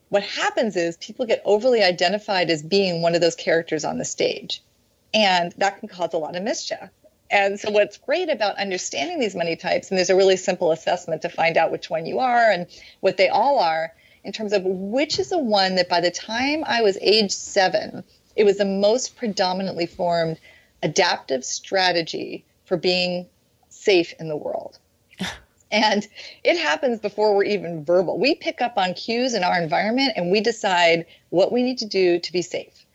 What 0.09 0.23
happens 0.23 0.77
is 0.77 0.97
people 0.99 1.27
get 1.27 1.43
overly 1.45 1.83
identified 1.83 2.49
as 2.49 2.63
being 2.63 3.03
one 3.03 3.15
of 3.15 3.21
those 3.21 3.35
characters 3.35 3.85
on 3.85 3.99
the 3.99 4.05
stage 4.05 4.63
and 5.15 5.53
that 5.59 5.79
can 5.79 5.89
cause 5.89 6.13
a 6.15 6.19
lot 6.19 6.37
of 6.37 6.43
mischief. 6.43 6.91
And 7.31 7.59
so, 7.59 7.71
what's 7.71 7.99
great 7.99 8.29
about 8.29 8.57
understanding 8.57 9.19
these 9.19 9.35
money 9.35 9.57
types, 9.57 9.91
and 9.91 9.99
there's 9.99 10.11
a 10.11 10.17
really 10.17 10.37
simple 10.37 10.71
assessment 10.71 11.23
to 11.23 11.29
find 11.29 11.57
out 11.57 11.73
which 11.73 11.91
one 11.91 12.07
you 12.07 12.19
are 12.21 12.51
and 12.51 12.67
what 13.01 13.17
they 13.17 13.29
all 13.29 13.59
are, 13.59 13.93
in 14.23 14.33
terms 14.33 14.53
of 14.53 14.63
which 14.65 15.19
is 15.19 15.31
the 15.31 15.39
one 15.39 15.75
that 15.75 15.89
by 15.89 16.01
the 16.01 16.11
time 16.11 16.63
I 16.67 16.83
was 16.83 16.99
age 17.01 17.33
seven, 17.33 18.05
it 18.37 18.45
was 18.45 18.59
the 18.59 18.65
most 18.65 19.17
predominantly 19.17 19.87
formed 19.87 20.39
adaptive 20.83 21.45
strategy 21.45 22.45
for 22.65 22.77
being 22.77 23.27
safe 23.69 24.15
in 24.21 24.29
the 24.29 24.37
world. 24.37 24.79
and 25.73 26.07
it 26.45 26.59
happens 26.59 27.01
before 27.01 27.35
we're 27.35 27.45
even 27.45 27.85
verbal. 27.85 28.19
We 28.19 28.35
pick 28.35 28.61
up 28.61 28.77
on 28.77 28.95
cues 28.95 29.35
in 29.35 29.43
our 29.43 29.61
environment 29.61 30.13
and 30.17 30.31
we 30.31 30.41
decide 30.41 31.07
what 31.31 31.53
we 31.53 31.63
need 31.63 31.79
to 31.79 31.87
do 31.87 32.21
to 32.21 32.33
be 32.33 32.43
safe. 32.43 32.86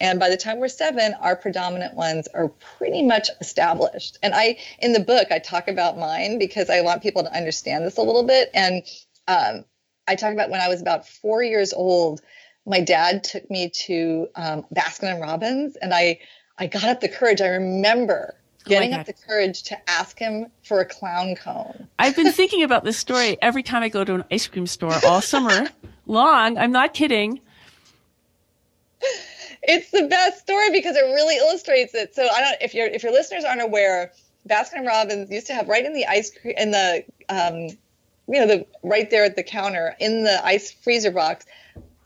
And 0.00 0.20
by 0.20 0.28
the 0.28 0.36
time 0.36 0.58
we're 0.58 0.68
seven, 0.68 1.14
our 1.20 1.36
predominant 1.36 1.94
ones 1.94 2.28
are 2.34 2.48
pretty 2.48 3.02
much 3.02 3.30
established. 3.40 4.18
And 4.22 4.34
I, 4.34 4.58
in 4.80 4.92
the 4.92 5.00
book, 5.00 5.28
I 5.30 5.38
talk 5.38 5.68
about 5.68 5.98
mine 5.98 6.38
because 6.38 6.68
I 6.68 6.82
want 6.82 7.02
people 7.02 7.22
to 7.22 7.34
understand 7.34 7.84
this 7.84 7.96
a 7.96 8.02
little 8.02 8.24
bit. 8.24 8.50
And 8.52 8.82
um, 9.26 9.64
I 10.06 10.14
talk 10.14 10.32
about 10.32 10.50
when 10.50 10.60
I 10.60 10.68
was 10.68 10.82
about 10.82 11.08
four 11.08 11.42
years 11.42 11.72
old, 11.72 12.20
my 12.66 12.80
dad 12.80 13.24
took 13.24 13.50
me 13.50 13.70
to 13.70 14.28
um, 14.34 14.64
Baskin 14.74 15.12
and 15.12 15.20
Robbins, 15.20 15.76
and 15.76 15.94
I, 15.94 16.18
I 16.58 16.66
got 16.66 16.84
up 16.84 17.00
the 17.00 17.08
courage. 17.08 17.40
I 17.40 17.48
remember 17.48 18.34
oh 18.34 18.40
getting 18.64 18.92
oh 18.92 18.98
up 18.98 19.06
the 19.06 19.12
courage 19.12 19.62
to 19.64 19.90
ask 19.90 20.18
him 20.18 20.46
for 20.62 20.80
a 20.80 20.84
clown 20.84 21.36
cone. 21.36 21.86
I've 21.98 22.16
been 22.16 22.32
thinking 22.32 22.64
about 22.64 22.84
this 22.84 22.98
story 22.98 23.38
every 23.40 23.62
time 23.62 23.82
I 23.82 23.88
go 23.88 24.04
to 24.04 24.14
an 24.14 24.24
ice 24.30 24.46
cream 24.48 24.66
store 24.66 24.94
all 25.06 25.22
summer 25.22 25.68
long. 26.06 26.58
I'm 26.58 26.72
not 26.72 26.92
kidding 26.92 27.40
it's 29.66 29.90
the 29.90 30.06
best 30.08 30.40
story 30.40 30.70
because 30.70 30.96
it 30.96 31.02
really 31.02 31.36
illustrates 31.36 31.94
it. 31.94 32.14
So 32.14 32.28
I 32.34 32.40
don't 32.40 32.56
if 32.62 32.74
your 32.74 32.86
if 32.86 33.02
your 33.02 33.12
listeners 33.12 33.44
aren't 33.44 33.62
aware, 33.62 34.12
Baskin 34.48 34.86
Robbins 34.86 35.30
used 35.30 35.46
to 35.48 35.54
have 35.54 35.68
right 35.68 35.84
in 35.84 35.92
the 35.92 36.06
ice 36.06 36.30
cream 36.30 36.54
in 36.56 36.70
the 36.70 37.04
um, 37.28 37.76
you 38.28 38.40
know 38.40 38.46
the 38.46 38.66
right 38.82 39.10
there 39.10 39.24
at 39.24 39.36
the 39.36 39.42
counter 39.42 39.94
in 40.00 40.24
the 40.24 40.44
ice 40.44 40.70
freezer 40.72 41.10
box 41.10 41.46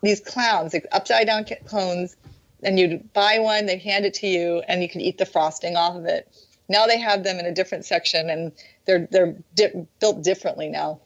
these 0.02 0.20
clowns, 0.20 0.72
like 0.72 0.86
upside 0.92 1.26
down 1.26 1.44
clones, 1.66 2.16
and 2.62 2.78
you'd 2.78 3.12
buy 3.12 3.38
one, 3.38 3.66
they'd 3.66 3.80
hand 3.80 4.04
it 4.04 4.14
to 4.14 4.26
you, 4.26 4.62
and 4.68 4.82
you 4.82 4.88
could 4.88 5.02
eat 5.02 5.18
the 5.18 5.26
frosting 5.26 5.76
off 5.76 5.96
of 5.96 6.04
it. 6.06 6.28
Now 6.68 6.86
they 6.86 6.98
have 6.98 7.24
them 7.24 7.38
in 7.38 7.46
a 7.46 7.52
different 7.52 7.84
section, 7.84 8.30
and 8.30 8.52
they're 8.86 9.08
they're 9.10 9.36
di- 9.54 9.86
built 9.98 10.22
differently 10.22 10.68
now. 10.68 11.00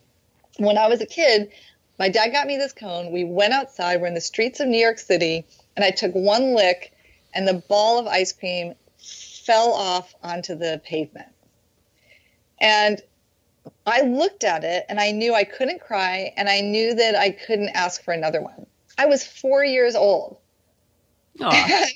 When 0.58 0.78
I 0.78 0.88
was 0.88 1.00
a 1.00 1.06
kid, 1.06 1.50
my 1.98 2.08
dad 2.08 2.28
got 2.28 2.46
me 2.46 2.56
this 2.56 2.72
cone. 2.72 3.12
We 3.12 3.24
went 3.24 3.52
outside. 3.52 4.00
We're 4.00 4.08
in 4.08 4.14
the 4.14 4.20
streets 4.20 4.60
of 4.60 4.68
New 4.68 4.78
York 4.78 4.98
City 4.98 5.46
and 5.76 5.84
I 5.84 5.90
took 5.90 6.14
one 6.14 6.54
lick, 6.54 6.92
and 7.34 7.46
the 7.46 7.54
ball 7.54 7.98
of 7.98 8.06
ice 8.06 8.32
cream 8.32 8.74
fell 9.44 9.72
off 9.72 10.14
onto 10.22 10.54
the 10.54 10.80
pavement. 10.84 11.28
And 12.60 13.02
I 13.86 14.02
looked 14.02 14.44
at 14.44 14.64
it 14.64 14.86
and 14.88 15.00
I 15.00 15.10
knew 15.10 15.34
I 15.34 15.44
couldn't 15.44 15.80
cry 15.80 16.32
and 16.36 16.48
I 16.48 16.60
knew 16.60 16.94
that 16.94 17.14
I 17.14 17.30
couldn't 17.30 17.70
ask 17.70 18.02
for 18.02 18.12
another 18.14 18.40
one. 18.40 18.66
I 18.96 19.06
was 19.06 19.26
four 19.26 19.64
years 19.64 19.94
old. 19.94 20.38
I 21.40 21.90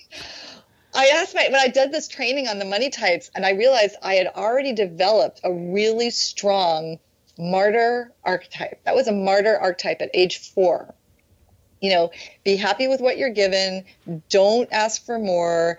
asked 0.94 1.35
my 1.35 1.44
when 1.44 1.61
I 1.61 1.68
did 1.68 1.92
this 1.92 2.08
training 2.08 2.49
on 2.49 2.58
the 2.58 2.64
money 2.64 2.90
types 2.90 3.30
and 3.35 3.47
I 3.47 3.52
realized 3.52 3.97
I 4.02 4.14
had 4.14 4.26
already 4.28 4.73
developed 4.73 5.40
a 5.44 5.52
really 5.52 6.11
strong 6.11 6.99
martyr 7.38 8.12
archetype. 8.25 8.82
That 8.85 8.97
was 8.97 9.06
a 9.06 9.12
martyr 9.12 9.56
archetype 9.56 10.02
at 10.02 10.11
age 10.12 10.38
four 10.38 10.94
you 11.80 11.90
know, 11.90 12.11
be 12.44 12.56
happy 12.56 12.88
with 12.88 13.00
what 13.00 13.18
you're 13.18 13.30
given. 13.30 13.85
Don't 14.28 14.68
ask 14.73 15.04
for 15.04 15.18
more. 15.18 15.78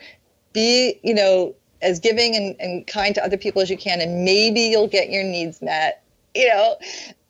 Be, 0.54 1.00
you 1.04 1.14
know, 1.14 1.56
as 1.82 2.00
giving 2.00 2.36
and, 2.36 2.56
and 2.60 2.88
kind 2.88 3.16
to 3.16 3.24
other 3.24 3.38
people 3.38 3.62
as 3.62 3.70
you 3.70 3.78
can, 3.78 4.02
and 4.02 4.26
maybe 4.26 4.62
you'll 4.62 4.88
get 4.88 5.10
your 5.10 5.24
needs 5.24 5.62
met, 5.62 6.04
you 6.36 6.48
know. 6.48 6.76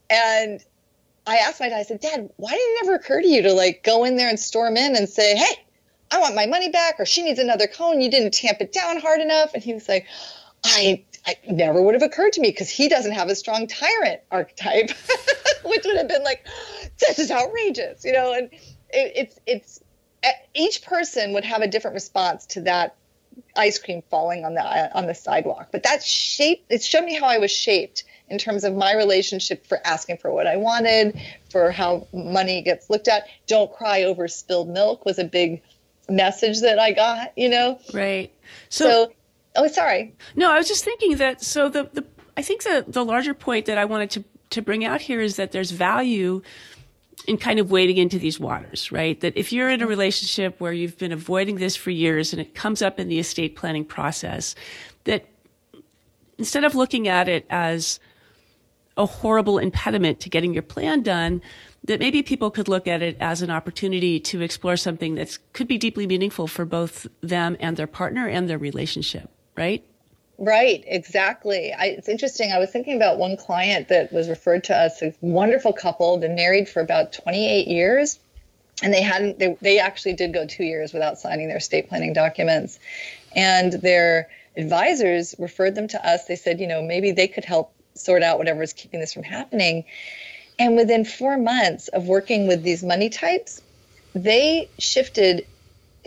And 0.09 0.63
I 1.27 1.37
asked 1.37 1.59
my 1.59 1.69
dad, 1.69 1.79
I 1.79 1.83
said, 1.83 1.99
Dad, 1.99 2.29
why 2.37 2.51
did 2.51 2.57
it 2.57 2.83
never 2.83 2.95
occur 2.95 3.21
to 3.21 3.27
you 3.27 3.41
to 3.43 3.53
like 3.53 3.83
go 3.83 4.03
in 4.03 4.17
there 4.17 4.29
and 4.29 4.39
storm 4.39 4.77
in 4.77 4.95
and 4.95 5.07
say, 5.07 5.35
Hey, 5.35 5.55
I 6.11 6.19
want 6.19 6.35
my 6.35 6.47
money 6.47 6.69
back, 6.69 6.95
or 6.99 7.05
she 7.05 7.21
needs 7.21 7.39
another 7.39 7.67
cone. 7.67 8.01
You 8.01 8.09
didn't 8.09 8.33
tamp 8.33 8.61
it 8.61 8.71
down 8.71 8.99
hard 8.99 9.21
enough. 9.21 9.53
And 9.53 9.63
he 9.63 9.73
was 9.73 9.87
like, 9.87 10.07
I, 10.63 11.03
I 11.25 11.35
never 11.49 11.81
would 11.81 11.93
have 11.93 12.03
occurred 12.03 12.33
to 12.33 12.41
me 12.41 12.49
because 12.49 12.69
he 12.69 12.89
doesn't 12.89 13.11
have 13.11 13.29
a 13.29 13.35
strong 13.35 13.67
tyrant 13.67 14.21
archetype, 14.31 14.89
which 15.65 15.85
would 15.85 15.97
have 15.97 16.07
been 16.07 16.23
like, 16.23 16.45
this 16.99 17.19
is 17.19 17.31
outrageous, 17.31 18.03
you 18.03 18.13
know, 18.13 18.33
and 18.33 18.49
it, 18.89 19.13
it's 19.15 19.39
it's 19.45 19.79
each 20.53 20.83
person 20.83 21.33
would 21.33 21.45
have 21.45 21.61
a 21.61 21.67
different 21.67 21.93
response 21.93 22.45
to 22.47 22.61
that 22.61 22.95
ice 23.55 23.79
cream 23.79 24.03
falling 24.09 24.45
on 24.45 24.53
the 24.53 24.97
on 24.97 25.07
the 25.07 25.15
sidewalk. 25.15 25.69
But 25.71 25.83
that 25.83 26.03
shape 26.03 26.65
it 26.69 26.83
showed 26.83 27.05
me 27.05 27.15
how 27.15 27.27
I 27.27 27.37
was 27.37 27.51
shaped 27.51 28.03
in 28.29 28.37
terms 28.37 28.63
of 28.63 28.75
my 28.75 28.93
relationship 28.95 29.65
for 29.65 29.79
asking 29.85 30.17
for 30.17 30.31
what 30.31 30.47
I 30.47 30.55
wanted, 30.57 31.19
for 31.49 31.71
how 31.71 32.07
money 32.13 32.61
gets 32.61 32.89
looked 32.89 33.07
at. 33.07 33.27
Don't 33.47 33.71
cry 33.73 34.03
over 34.03 34.27
spilled 34.27 34.69
milk 34.69 35.05
was 35.05 35.19
a 35.19 35.23
big 35.23 35.61
message 36.07 36.61
that 36.61 36.79
I 36.79 36.91
got, 36.91 37.37
you 37.37 37.49
know. 37.49 37.79
Right. 37.93 38.31
So, 38.69 38.85
so 38.85 39.13
oh 39.55 39.67
sorry. 39.67 40.15
No, 40.35 40.51
I 40.51 40.57
was 40.57 40.67
just 40.67 40.83
thinking 40.83 41.17
that 41.17 41.41
so 41.41 41.69
the 41.69 41.89
the 41.93 42.05
I 42.37 42.41
think 42.41 42.63
the 42.63 42.85
the 42.87 43.03
larger 43.03 43.33
point 43.33 43.65
that 43.65 43.77
I 43.77 43.85
wanted 43.85 44.09
to 44.11 44.23
to 44.51 44.61
bring 44.61 44.85
out 44.85 45.01
here 45.01 45.21
is 45.21 45.35
that 45.35 45.51
there's 45.51 45.71
value 45.71 46.41
in 47.27 47.37
kind 47.37 47.59
of 47.59 47.69
wading 47.69 47.97
into 47.97 48.17
these 48.17 48.39
waters, 48.39 48.91
right? 48.91 49.19
That 49.21 49.37
if 49.37 49.51
you're 49.51 49.69
in 49.69 49.81
a 49.81 49.87
relationship 49.87 50.59
where 50.59 50.73
you've 50.73 50.97
been 50.97 51.11
avoiding 51.11 51.57
this 51.57 51.75
for 51.75 51.91
years 51.91 52.33
and 52.33 52.41
it 52.41 52.55
comes 52.55 52.81
up 52.81 52.99
in 52.99 53.07
the 53.07 53.19
estate 53.19 53.55
planning 53.55 53.85
process, 53.85 54.55
that 55.03 55.25
instead 56.37 56.63
of 56.63 56.75
looking 56.75 57.07
at 57.07 57.27
it 57.27 57.45
as 57.49 57.99
a 58.97 59.05
horrible 59.05 59.57
impediment 59.57 60.19
to 60.21 60.29
getting 60.29 60.53
your 60.53 60.63
plan 60.63 61.01
done, 61.01 61.41
that 61.83 61.99
maybe 61.99 62.21
people 62.21 62.51
could 62.51 62.67
look 62.67 62.87
at 62.87 63.01
it 63.01 63.15
as 63.19 63.41
an 63.41 63.49
opportunity 63.49 64.19
to 64.19 64.41
explore 64.41 64.75
something 64.75 65.15
that 65.15 65.37
could 65.53 65.67
be 65.67 65.77
deeply 65.77 66.05
meaningful 66.05 66.47
for 66.47 66.65
both 66.65 67.07
them 67.21 67.55
and 67.59 67.77
their 67.77 67.87
partner 67.87 68.27
and 68.27 68.49
their 68.49 68.57
relationship, 68.57 69.29
right? 69.55 69.85
Right, 70.39 70.85
exactly. 70.87 71.73
I, 71.73 71.87
it's 71.87 72.07
interesting. 72.07 72.53
I 72.53 72.59
was 72.59 72.71
thinking 72.71 72.95
about 72.95 73.17
one 73.17 73.35
client 73.35 73.89
that 73.89 74.13
was 74.13 74.29
referred 74.29 74.63
to 74.65 74.75
us, 74.75 75.01
a 75.01 75.13
wonderful 75.19 75.73
couple, 75.73 76.17
been 76.17 76.35
married 76.35 76.69
for 76.69 76.79
about 76.79 77.11
28 77.11 77.67
years, 77.67 78.19
and 78.81 78.93
they 78.93 79.01
hadn't. 79.01 79.37
They, 79.37 79.57
they 79.61 79.79
actually 79.79 80.13
did 80.13 80.33
go 80.33 80.47
two 80.47 80.63
years 80.63 80.93
without 80.93 81.19
signing 81.19 81.49
their 81.49 81.57
estate 81.57 81.89
planning 81.89 82.13
documents, 82.13 82.79
and 83.35 83.73
their 83.73 84.29
advisors 84.55 85.35
referred 85.39 85.75
them 85.75 85.89
to 85.89 86.07
us. 86.07 86.23
They 86.23 86.37
said, 86.37 86.61
you 86.61 86.67
know, 86.67 86.81
maybe 86.81 87.11
they 87.11 87.27
could 87.27 87.43
help 87.43 87.73
sort 87.95 88.23
out 88.23 88.37
whatever 88.37 88.63
is 88.63 88.71
keeping 88.71 89.01
this 89.01 89.13
from 89.13 89.23
happening. 89.23 89.83
And 90.57 90.77
within 90.77 91.03
four 91.03 91.37
months 91.37 91.89
of 91.89 92.07
working 92.07 92.47
with 92.47 92.63
these 92.63 92.81
money 92.81 93.09
types, 93.09 93.61
they 94.15 94.69
shifted, 94.77 95.45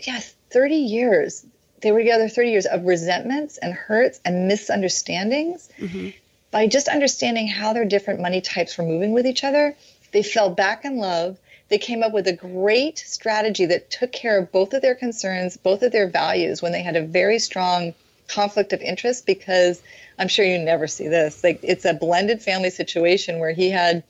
yes, 0.03 0.33
30 0.49 0.75
years 0.75 1.45
they 1.83 1.91
were 1.91 1.99
together 1.99 2.29
30 2.29 2.49
years 2.49 2.65
of 2.65 2.85
resentments 2.85 3.57
and 3.57 3.73
hurts 3.73 4.19
and 4.23 4.47
misunderstandings. 4.47 5.69
Mm-hmm. 5.77 6.09
By 6.49 6.67
just 6.67 6.87
understanding 6.87 7.47
how 7.47 7.73
their 7.73 7.85
different 7.85 8.21
money 8.21 8.39
types 8.39 8.77
were 8.77 8.85
moving 8.85 9.11
with 9.11 9.27
each 9.27 9.43
other, 9.43 9.75
they 10.11 10.23
fell 10.23 10.49
back 10.49 10.85
in 10.85 10.97
love. 10.97 11.37
They 11.67 11.77
came 11.77 12.01
up 12.01 12.13
with 12.13 12.27
a 12.27 12.33
great 12.33 12.99
strategy 12.99 13.65
that 13.65 13.91
took 13.91 14.11
care 14.11 14.37
of 14.39 14.51
both 14.51 14.73
of 14.73 14.81
their 14.81 14.95
concerns, 14.95 15.57
both 15.57 15.83
of 15.83 15.91
their 15.91 16.07
values 16.07 16.61
when 16.61 16.71
they 16.71 16.81
had 16.81 16.95
a 16.95 17.01
very 17.01 17.39
strong 17.39 17.93
conflict 18.27 18.71
of 18.71 18.81
interest 18.81 19.25
because 19.25 19.81
I'm 20.17 20.27
sure 20.29 20.45
you 20.45 20.59
never 20.59 20.87
see 20.87 21.09
this. 21.09 21.43
Like 21.43 21.59
it's 21.63 21.85
a 21.85 21.93
blended 21.93 22.41
family 22.41 22.69
situation 22.69 23.39
where 23.39 23.51
he 23.51 23.69
had 23.69 24.03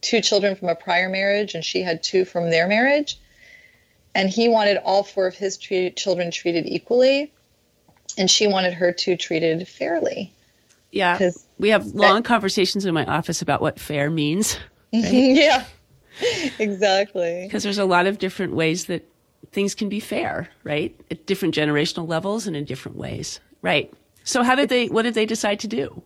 two 0.00 0.20
children 0.20 0.56
from 0.56 0.68
a 0.68 0.74
prior 0.74 1.08
marriage 1.08 1.54
and 1.54 1.64
she 1.64 1.82
had 1.82 2.02
two 2.02 2.24
from 2.24 2.50
their 2.50 2.66
marriage 2.66 3.18
and 4.14 4.28
he 4.28 4.48
wanted 4.48 4.78
all 4.78 5.02
four 5.02 5.26
of 5.26 5.34
his 5.34 5.56
children 5.56 6.30
treated 6.30 6.66
equally 6.66 7.32
and 8.18 8.30
she 8.30 8.46
wanted 8.46 8.74
her 8.74 8.92
two 8.92 9.16
treated 9.16 9.66
fairly. 9.68 10.32
Yeah 10.90 11.30
we 11.58 11.68
have 11.68 11.86
long 11.88 12.16
that, 12.16 12.24
conversations 12.24 12.84
in 12.84 12.94
my 12.94 13.04
office 13.04 13.42
about 13.42 13.60
what 13.60 13.78
fair 13.78 14.10
means 14.10 14.58
right? 14.92 15.12
yeah 15.12 15.64
exactly. 16.58 17.44
Because 17.44 17.62
there's 17.62 17.78
a 17.78 17.84
lot 17.84 18.06
of 18.06 18.18
different 18.18 18.54
ways 18.54 18.86
that 18.86 19.06
things 19.52 19.74
can 19.74 19.88
be 19.88 20.00
fair 20.00 20.48
right? 20.64 20.98
At 21.10 21.26
different 21.26 21.54
generational 21.54 22.08
levels 22.08 22.46
and 22.46 22.56
in 22.56 22.64
different 22.64 22.96
ways 22.96 23.40
right? 23.62 23.92
So 24.24 24.42
how 24.42 24.54
did 24.54 24.68
they 24.68 24.88
what 24.88 25.02
did 25.02 25.14
they 25.14 25.26
decide 25.26 25.60
to 25.60 25.68
do? 25.68 26.02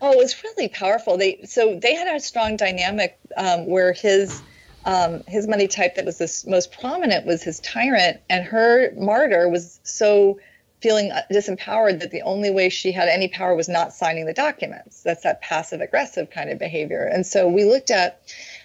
Oh 0.00 0.12
it 0.12 0.18
was 0.18 0.42
really 0.44 0.68
powerful. 0.68 1.16
They 1.16 1.40
so 1.44 1.78
they 1.80 1.94
had 1.94 2.14
a 2.14 2.20
strong 2.20 2.56
dynamic 2.56 3.18
um, 3.36 3.66
where 3.66 3.92
his 3.92 4.42
um, 4.84 5.22
his 5.26 5.46
money 5.46 5.68
type 5.68 5.96
that 5.96 6.04
was 6.04 6.18
the 6.18 6.50
most 6.50 6.72
prominent 6.72 7.26
was 7.26 7.42
his 7.42 7.60
tyrant, 7.60 8.20
and 8.30 8.44
her 8.44 8.92
martyr 8.96 9.48
was 9.48 9.80
so 9.82 10.38
feeling 10.80 11.10
uh, 11.10 11.22
disempowered 11.32 12.00
that 12.00 12.10
the 12.10 12.22
only 12.22 12.50
way 12.50 12.68
she 12.68 12.92
had 12.92 13.08
any 13.08 13.28
power 13.28 13.54
was 13.54 13.68
not 13.68 13.92
signing 13.92 14.26
the 14.26 14.32
documents. 14.32 15.02
That's 15.02 15.24
that 15.24 15.42
passive 15.42 15.80
aggressive 15.80 16.30
kind 16.30 16.50
of 16.50 16.58
behavior. 16.58 17.02
And 17.02 17.26
so 17.26 17.48
we 17.48 17.64
looked 17.64 17.90
at 17.90 18.20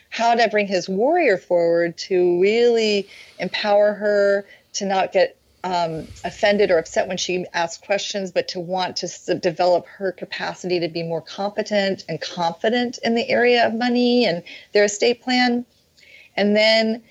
how 0.09 0.35
to 0.35 0.47
bring 0.49 0.67
his 0.67 0.87
warrior 0.87 1.37
forward 1.37 1.97
to 1.97 2.39
really 2.39 3.09
empower 3.39 3.93
her 3.93 4.45
to 4.73 4.85
not 4.85 5.11
get 5.11 5.37
um, 5.63 6.07
offended 6.23 6.69
or 6.69 6.77
upset 6.77 7.07
when 7.07 7.17
she 7.17 7.45
asked 7.53 7.85
questions, 7.85 8.31
but 8.31 8.47
to 8.49 8.59
want 8.59 8.97
to 8.97 9.05
s- 9.07 9.29
develop 9.41 9.87
her 9.87 10.11
capacity 10.11 10.79
to 10.79 10.89
be 10.89 11.03
more 11.03 11.21
competent 11.21 12.03
and 12.09 12.21
confident 12.21 12.99
in 13.03 13.15
the 13.15 13.27
area 13.29 13.65
of 13.65 13.73
money 13.73 14.25
and 14.25 14.43
their 14.73 14.83
estate 14.83 15.21
plan. 15.21 15.65
And 16.35 16.55
then 16.55 17.03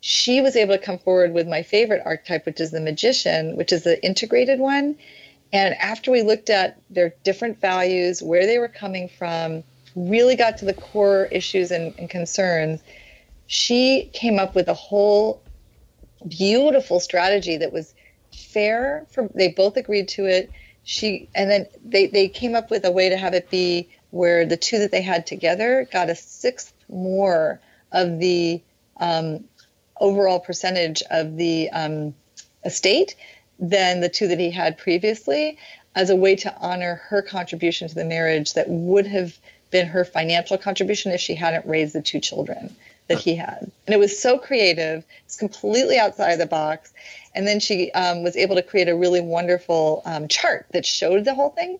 she 0.00 0.40
was 0.40 0.56
able 0.56 0.76
to 0.76 0.82
come 0.82 0.98
forward 0.98 1.32
with 1.32 1.46
my 1.46 1.62
favorite 1.62 2.02
archetype, 2.04 2.46
which 2.46 2.60
is 2.60 2.70
the 2.70 2.80
magician, 2.80 3.56
which 3.56 3.72
is 3.72 3.84
the 3.84 4.02
integrated 4.04 4.58
one. 4.58 4.96
And 5.52 5.74
after 5.74 6.10
we 6.10 6.22
looked 6.22 6.50
at 6.50 6.80
their 6.90 7.14
different 7.24 7.60
values, 7.60 8.22
where 8.22 8.46
they 8.46 8.58
were 8.58 8.68
coming 8.68 9.08
from, 9.08 9.62
really 9.94 10.34
got 10.34 10.58
to 10.58 10.64
the 10.64 10.74
core 10.74 11.28
issues 11.30 11.70
and, 11.70 11.94
and 11.98 12.08
concerns, 12.08 12.82
she 13.46 14.10
came 14.12 14.38
up 14.38 14.54
with 14.54 14.68
a 14.68 14.74
whole 14.74 15.42
beautiful 16.26 17.00
strategy 17.00 17.56
that 17.56 17.72
was 17.72 17.94
fair 18.32 19.04
for 19.10 19.28
they 19.34 19.48
both 19.48 19.76
agreed 19.76 20.08
to 20.08 20.24
it 20.24 20.50
she 20.84 21.28
and 21.34 21.50
then 21.50 21.66
they 21.84 22.06
they 22.06 22.28
came 22.28 22.54
up 22.54 22.70
with 22.70 22.84
a 22.84 22.90
way 22.90 23.08
to 23.08 23.16
have 23.16 23.34
it 23.34 23.50
be 23.50 23.88
where 24.10 24.46
the 24.46 24.56
two 24.56 24.78
that 24.78 24.90
they 24.90 25.02
had 25.02 25.26
together 25.26 25.86
got 25.92 26.08
a 26.08 26.14
sixth 26.14 26.72
more 26.88 27.60
of 27.92 28.18
the 28.18 28.60
um, 28.98 29.44
overall 30.00 30.40
percentage 30.40 31.02
of 31.10 31.36
the 31.36 31.70
um, 31.70 32.14
estate 32.64 33.14
than 33.58 34.00
the 34.00 34.08
two 34.08 34.28
that 34.28 34.40
he 34.40 34.50
had 34.50 34.76
previously 34.76 35.58
as 35.94 36.10
a 36.10 36.16
way 36.16 36.34
to 36.36 36.54
honor 36.58 36.96
her 37.08 37.22
contribution 37.22 37.88
to 37.88 37.94
the 37.94 38.04
marriage 38.04 38.54
that 38.54 38.68
would 38.68 39.06
have 39.06 39.38
been 39.70 39.86
her 39.86 40.04
financial 40.04 40.58
contribution 40.58 41.12
if 41.12 41.20
she 41.20 41.34
hadn't 41.34 41.66
raised 41.66 41.94
the 41.94 42.02
two 42.02 42.20
children 42.20 42.74
that 43.08 43.18
he 43.18 43.34
had. 43.34 43.70
And 43.86 43.94
it 43.94 43.98
was 43.98 44.18
so 44.18 44.38
creative, 44.38 45.04
it's 45.24 45.36
completely 45.36 45.98
outside 45.98 46.36
the 46.36 46.46
box. 46.46 46.92
And 47.34 47.46
then 47.46 47.60
she 47.60 47.90
um, 47.92 48.22
was 48.22 48.36
able 48.36 48.54
to 48.56 48.62
create 48.62 48.88
a 48.88 48.96
really 48.96 49.20
wonderful 49.20 50.02
um, 50.04 50.28
chart 50.28 50.66
that 50.72 50.86
showed 50.86 51.24
the 51.24 51.34
whole 51.34 51.50
thing. 51.50 51.78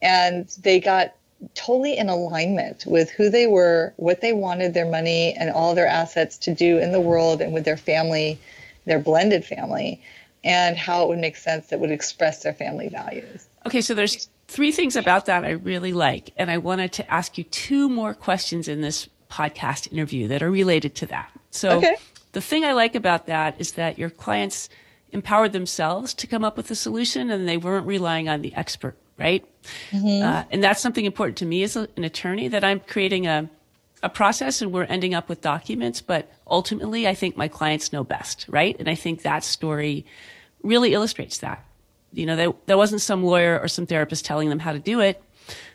And 0.00 0.48
they 0.62 0.80
got 0.80 1.14
totally 1.54 1.96
in 1.96 2.08
alignment 2.08 2.84
with 2.86 3.10
who 3.10 3.30
they 3.30 3.46
were, 3.46 3.92
what 3.96 4.20
they 4.20 4.32
wanted 4.32 4.74
their 4.74 4.90
money 4.90 5.34
and 5.34 5.50
all 5.50 5.74
their 5.74 5.86
assets 5.86 6.38
to 6.38 6.54
do 6.54 6.78
in 6.78 6.92
the 6.92 7.00
world 7.00 7.40
and 7.40 7.52
with 7.52 7.64
their 7.64 7.76
family, 7.76 8.38
their 8.84 8.98
blended 8.98 9.44
family, 9.44 10.00
and 10.44 10.76
how 10.76 11.02
it 11.02 11.08
would 11.08 11.18
make 11.18 11.36
sense 11.36 11.68
that 11.68 11.80
would 11.80 11.90
express 11.90 12.42
their 12.42 12.52
family 12.52 12.88
values. 12.88 13.48
Okay, 13.66 13.80
so 13.80 13.94
there's 13.94 14.28
three 14.48 14.72
things 14.72 14.96
about 14.96 15.26
that 15.26 15.44
I 15.44 15.50
really 15.50 15.92
like, 15.92 16.32
and 16.36 16.50
I 16.50 16.58
wanted 16.58 16.92
to 16.94 17.12
ask 17.12 17.38
you 17.38 17.44
two 17.44 17.88
more 17.88 18.14
questions 18.14 18.68
in 18.68 18.80
this 18.80 19.08
podcast 19.30 19.90
interview 19.92 20.28
that 20.28 20.42
are 20.42 20.50
related 20.50 20.94
to 20.96 21.06
that. 21.06 21.30
So 21.50 21.78
Okay. 21.78 21.96
the 22.32 22.40
thing 22.40 22.64
I 22.64 22.72
like 22.72 22.94
about 22.94 23.26
that 23.26 23.54
is 23.58 23.72
that 23.72 23.98
your 23.98 24.10
clients 24.10 24.68
empowered 25.10 25.52
themselves 25.52 26.12
to 26.14 26.26
come 26.26 26.44
up 26.44 26.56
with 26.56 26.70
a 26.70 26.74
solution 26.74 27.30
and 27.30 27.48
they 27.48 27.56
weren't 27.56 27.86
relying 27.86 28.28
on 28.28 28.42
the 28.42 28.54
expert, 28.54 28.96
right? 29.18 29.44
Uh, 30.22 30.44
and 30.50 30.62
that's 30.62 30.80
something 30.80 31.04
important 31.04 31.38
to 31.38 31.46
me 31.46 31.62
as 31.62 31.76
a, 31.76 31.88
an 31.96 32.04
attorney 32.04 32.48
that 32.48 32.64
I'm 32.64 32.80
creating 32.80 33.26
a, 33.26 33.48
a 34.02 34.08
process 34.08 34.62
and 34.62 34.72
we're 34.72 34.84
ending 34.84 35.14
up 35.14 35.28
with 35.28 35.40
documents, 35.40 36.00
but 36.00 36.30
ultimately 36.46 37.06
I 37.06 37.14
think 37.14 37.36
my 37.36 37.48
clients 37.48 37.92
know 37.92 38.04
best, 38.04 38.46
right? 38.48 38.76
And 38.78 38.88
I 38.88 38.94
think 38.94 39.22
that 39.22 39.44
story 39.44 40.04
really 40.62 40.92
illustrates 40.94 41.38
that. 41.38 41.64
You 42.12 42.26
know, 42.26 42.36
there, 42.36 42.52
there 42.66 42.76
wasn't 42.76 43.00
some 43.00 43.24
lawyer 43.24 43.58
or 43.58 43.68
some 43.68 43.86
therapist 43.86 44.24
telling 44.24 44.48
them 44.48 44.58
how 44.58 44.72
to 44.72 44.78
do 44.78 45.00
it. 45.00 45.22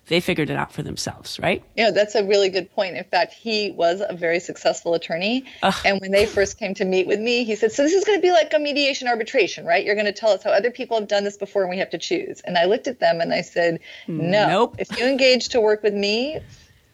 They 0.08 0.22
figured 0.22 0.50
it 0.50 0.56
out 0.56 0.72
for 0.72 0.84
themselves, 0.84 1.38
right? 1.40 1.62
Yeah, 1.76 1.92
that's 1.92 2.16
a 2.16 2.24
really 2.24 2.48
good 2.50 2.72
point. 2.74 2.96
In 2.96 3.04
fact, 3.04 3.34
he 3.34 3.72
was 3.72 4.02
a 4.08 4.16
very 4.16 4.40
successful 4.40 4.94
attorney. 4.94 5.44
And 5.84 6.00
when 6.00 6.12
they 6.12 6.26
first 6.26 6.58
came 6.58 6.74
to 6.76 6.86
meet 6.86 7.08
with 7.08 7.20
me, 7.20 7.44
he 7.44 7.56
said, 7.56 7.74
So 7.74 7.84
this 7.84 7.94
is 7.94 8.06
going 8.06 8.18
to 8.18 8.22
be 8.22 8.32
like 8.32 8.54
a 8.54 8.60
mediation 8.60 9.10
arbitration, 9.10 9.66
right? 9.66 9.86
You're 9.86 9.96
going 9.96 10.06
to 10.06 10.14
tell 10.14 10.30
us 10.30 10.44
how 10.44 10.52
other 10.52 10.72
people 10.72 10.98
have 10.98 11.10
done 11.10 11.26
this 11.26 11.38
before 11.38 11.64
and 11.64 11.70
we 11.70 11.78
have 11.80 11.90
to 11.90 11.98
choose. 11.98 12.40
And 12.42 12.58
I 12.58 12.66
looked 12.66 12.88
at 12.88 13.00
them 13.00 13.20
and 13.20 13.34
I 13.34 13.42
said, 13.42 13.80
No. 14.08 14.48
Nope. 14.48 14.76
If 14.80 14.98
you 14.98 15.06
engage 15.06 15.50
to 15.50 15.60
work 15.60 15.84
with 15.84 15.94
me, 15.94 16.40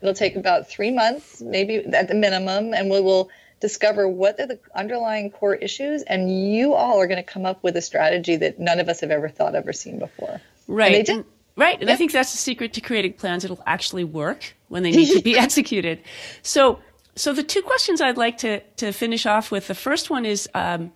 it'll 0.02 0.16
take 0.16 0.36
about 0.36 0.68
three 0.68 0.92
months, 0.92 1.40
maybe 1.40 1.86
at 1.94 2.08
the 2.08 2.16
minimum, 2.16 2.74
and 2.74 2.90
we 2.90 3.00
will 3.00 3.30
discover 3.60 4.08
what 4.08 4.40
are 4.40 4.48
the 4.48 4.60
underlying 4.76 5.30
core 5.30 5.56
issues. 5.56 6.02
And 6.02 6.52
you 6.52 6.74
all 6.74 7.00
are 7.00 7.08
going 7.08 7.24
to 7.24 7.32
come 7.32 7.46
up 7.46 7.64
with 7.64 7.78
a 7.78 7.82
strategy 7.82 8.36
that 8.38 8.60
none 8.60 8.80
of 8.80 8.90
us 8.90 9.00
have 9.02 9.12
ever 9.12 9.30
thought 9.30 9.56
of 9.56 9.68
or 9.68 9.74
seen 9.74 10.00
before. 10.00 10.42
Right. 10.68 10.88
And 10.88 10.96
they 10.96 11.04
did. 11.04 11.26
Right. 11.56 11.80
And 11.80 11.90
I 11.90 11.96
think 11.96 12.12
that's 12.12 12.32
the 12.32 12.38
secret 12.38 12.74
to 12.74 12.82
creating 12.82 13.14
plans. 13.14 13.44
that'll 13.44 13.62
actually 13.68 14.04
work 14.04 14.56
when 14.70 14.82
they 14.84 14.92
need 14.92 15.14
to 15.14 15.22
be 15.22 15.38
executed. 15.48 16.02
So, 16.42 16.80
so 17.16 17.32
the 17.32 17.44
two 17.44 17.62
questions 17.62 18.02
I'd 18.02 18.18
like 18.18 18.40
to, 18.40 18.62
to 18.78 18.92
finish 18.92 19.26
off 19.26 19.52
with, 19.52 19.68
the 19.68 19.76
first 19.76 20.10
one 20.10 20.26
is, 20.26 20.50
um, 20.56 20.92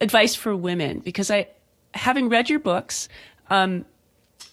advice 0.00 0.34
for 0.34 0.56
women, 0.56 1.00
because 1.00 1.30
I, 1.30 1.48
having 1.92 2.28
read 2.28 2.48
your 2.48 2.58
books, 2.58 3.08
um, 3.50 3.84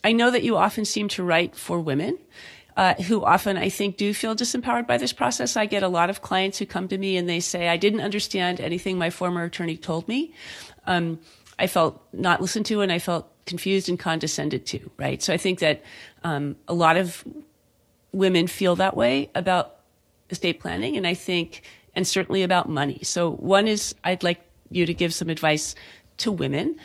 I 0.04 0.12
know 0.12 0.30
that 0.30 0.44
you 0.44 0.58
often 0.58 0.84
seem 0.84 1.08
to 1.10 1.24
write 1.24 1.56
for 1.56 1.80
women. 1.80 2.18
Uh, 2.78 2.94
who 2.96 3.24
often 3.24 3.56
I 3.56 3.70
think 3.70 3.96
do 3.96 4.14
feel 4.14 4.36
disempowered 4.36 4.86
by 4.86 4.98
this 4.98 5.14
process. 5.14 5.56
I 5.56 5.66
get 5.66 5.82
a 5.82 5.88
lot 5.88 6.10
of 6.10 6.22
clients 6.22 6.58
who 6.58 6.66
come 6.66 6.90
to 6.90 6.98
me 6.98 7.16
and 7.16 7.30
they 7.30 7.40
say, 7.40 7.70
I 7.70 7.78
didn't 7.78 8.02
understand 8.02 8.60
anything 8.60 8.98
my 8.98 9.10
former 9.10 9.46
attorney 9.46 9.78
told 9.78 10.10
me. 10.10 10.34
Um, 10.86 11.22
I 11.58 11.68
felt 11.68 12.06
not 12.12 12.42
listened 12.42 12.66
to 12.66 12.82
and 12.82 12.92
I 12.92 13.00
felt 13.00 13.32
confused 13.46 13.90
and 13.90 14.00
condescended 14.00 14.66
to, 14.68 14.92
right? 14.98 15.22
So 15.22 15.34
I 15.34 15.38
think 15.38 15.60
that 15.60 15.84
um, 16.24 16.56
a 16.68 16.74
lot 16.74 16.98
of 16.98 17.24
women 18.12 18.48
feel 18.48 18.76
that 18.78 18.96
way 18.98 19.30
about 19.36 19.76
estate 20.30 20.60
planning 20.60 20.98
and 20.98 21.06
I 21.06 21.14
think, 21.14 21.62
and 21.96 22.08
certainly 22.08 22.44
about 22.44 22.68
money. 22.70 23.00
So 23.04 23.32
one 23.32 23.68
is 23.68 23.96
I'd 24.04 24.24
like 24.24 24.42
you 24.72 24.86
to 24.86 24.94
give 24.94 25.14
some 25.14 25.30
advice 25.30 25.76
to 26.18 26.32
women. 26.32 26.78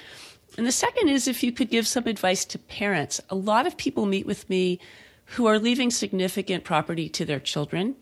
And 0.58 0.66
the 0.66 0.72
second 0.72 1.08
is 1.08 1.26
if 1.26 1.42
you 1.42 1.52
could 1.52 1.70
give 1.70 1.86
some 1.86 2.06
advice 2.06 2.44
to 2.46 2.58
parents. 2.58 3.20
A 3.30 3.34
lot 3.34 3.66
of 3.66 3.76
people 3.76 4.06
meet 4.06 4.26
with 4.26 4.48
me 4.50 4.80
who 5.24 5.46
are 5.46 5.58
leaving 5.58 5.90
significant 5.90 6.64
property 6.64 7.08
to 7.08 7.24
their 7.24 7.40
children 7.40 7.96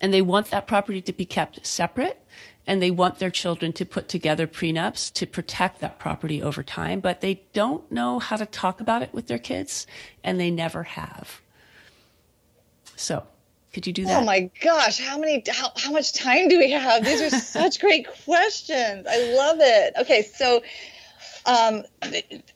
and 0.00 0.12
they 0.12 0.20
want 0.20 0.50
that 0.50 0.66
property 0.66 1.00
to 1.00 1.12
be 1.12 1.24
kept 1.24 1.64
separate 1.64 2.21
and 2.66 2.80
they 2.80 2.90
want 2.90 3.18
their 3.18 3.30
children 3.30 3.72
to 3.72 3.84
put 3.84 4.08
together 4.08 4.46
prenups 4.46 5.12
to 5.14 5.26
protect 5.26 5.80
that 5.80 5.98
property 5.98 6.42
over 6.42 6.62
time, 6.62 7.00
but 7.00 7.20
they 7.20 7.42
don't 7.52 7.90
know 7.90 8.18
how 8.18 8.36
to 8.36 8.46
talk 8.46 8.80
about 8.80 9.02
it 9.02 9.12
with 9.12 9.26
their 9.26 9.38
kids 9.38 9.86
and 10.22 10.38
they 10.38 10.50
never 10.50 10.84
have. 10.84 11.40
So, 12.96 13.24
could 13.72 13.86
you 13.86 13.92
do 13.92 14.04
that? 14.04 14.22
Oh 14.22 14.24
my 14.24 14.50
gosh, 14.60 15.00
how 15.00 15.18
many 15.18 15.42
how, 15.48 15.72
how 15.76 15.90
much 15.90 16.12
time 16.12 16.48
do 16.48 16.58
we 16.58 16.70
have? 16.70 17.04
These 17.04 17.22
are 17.22 17.30
such 17.40 17.80
great 17.80 18.06
questions. 18.24 19.06
I 19.08 19.34
love 19.34 19.58
it. 19.60 19.94
Okay, 19.98 20.22
so 20.22 20.62
um, 21.46 21.82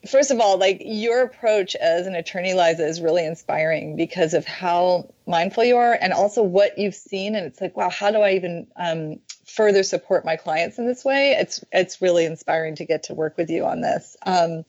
first 0.08 0.30
of 0.30 0.40
all, 0.40 0.58
like 0.58 0.80
your 0.84 1.22
approach 1.22 1.74
as 1.76 2.06
an 2.06 2.14
attorney, 2.14 2.54
Liza, 2.54 2.86
is 2.86 3.00
really 3.00 3.24
inspiring 3.24 3.96
because 3.96 4.34
of 4.34 4.44
how 4.44 5.12
mindful 5.26 5.64
you 5.64 5.76
are 5.76 5.98
and 6.00 6.12
also 6.12 6.42
what 6.42 6.78
you've 6.78 6.94
seen. 6.94 7.34
And 7.34 7.46
it's 7.46 7.60
like, 7.60 7.76
wow, 7.76 7.90
how 7.90 8.10
do 8.10 8.18
I 8.18 8.32
even 8.32 8.66
um, 8.76 9.18
further 9.46 9.82
support 9.82 10.24
my 10.24 10.36
clients 10.36 10.78
in 10.78 10.86
this 10.86 11.04
way? 11.04 11.32
It's 11.32 11.64
it's 11.72 12.00
really 12.00 12.24
inspiring 12.24 12.76
to 12.76 12.84
get 12.84 13.04
to 13.04 13.14
work 13.14 13.36
with 13.36 13.50
you 13.50 13.64
on 13.64 13.80
this. 13.80 14.16
Um, 14.24 14.64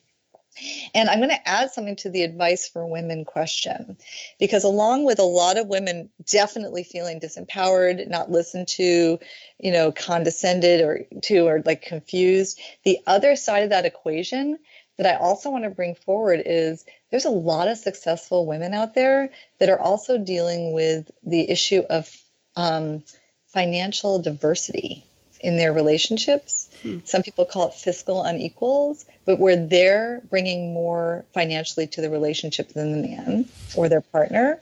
and 0.93 1.09
I'm 1.09 1.19
going 1.19 1.29
to 1.29 1.47
add 1.47 1.71
something 1.71 1.95
to 1.97 2.09
the 2.09 2.23
advice 2.23 2.67
for 2.67 2.85
women 2.85 3.25
question, 3.25 3.97
because 4.39 4.63
along 4.63 5.05
with 5.05 5.19
a 5.19 5.23
lot 5.23 5.57
of 5.57 5.67
women 5.67 6.09
definitely 6.25 6.83
feeling 6.83 7.19
disempowered, 7.19 8.07
not 8.09 8.31
listened 8.31 8.67
to, 8.69 9.19
you 9.59 9.71
know, 9.71 9.91
condescended 9.91 10.81
or 10.81 11.05
to, 11.23 11.47
or 11.47 11.61
like 11.65 11.81
confused, 11.81 12.59
the 12.83 12.99
other 13.07 13.35
side 13.35 13.63
of 13.63 13.69
that 13.69 13.85
equation 13.85 14.57
that 14.97 15.05
I 15.07 15.17
also 15.17 15.49
want 15.51 15.63
to 15.63 15.69
bring 15.69 15.95
forward 15.95 16.41
is 16.45 16.85
there's 17.11 17.25
a 17.25 17.29
lot 17.29 17.67
of 17.67 17.77
successful 17.77 18.45
women 18.45 18.73
out 18.73 18.95
there 18.95 19.29
that 19.59 19.69
are 19.69 19.79
also 19.79 20.17
dealing 20.17 20.73
with 20.73 21.09
the 21.23 21.49
issue 21.49 21.83
of 21.89 22.11
um, 22.55 23.03
financial 23.47 24.19
diversity 24.19 25.06
in 25.41 25.57
their 25.57 25.73
relationships. 25.73 26.69
Some 27.05 27.23
people 27.23 27.43
call 27.45 27.67
it 27.67 27.73
fiscal 27.73 28.23
unequals, 28.23 29.05
but 29.25 29.39
where 29.39 29.57
they're 29.57 30.21
bringing 30.29 30.73
more 30.73 31.25
financially 31.33 31.87
to 31.87 32.01
the 32.01 32.09
relationship 32.09 32.69
than 32.69 32.93
the 32.93 33.07
man 33.07 33.45
or 33.75 33.89
their 33.89 34.01
partner, 34.01 34.61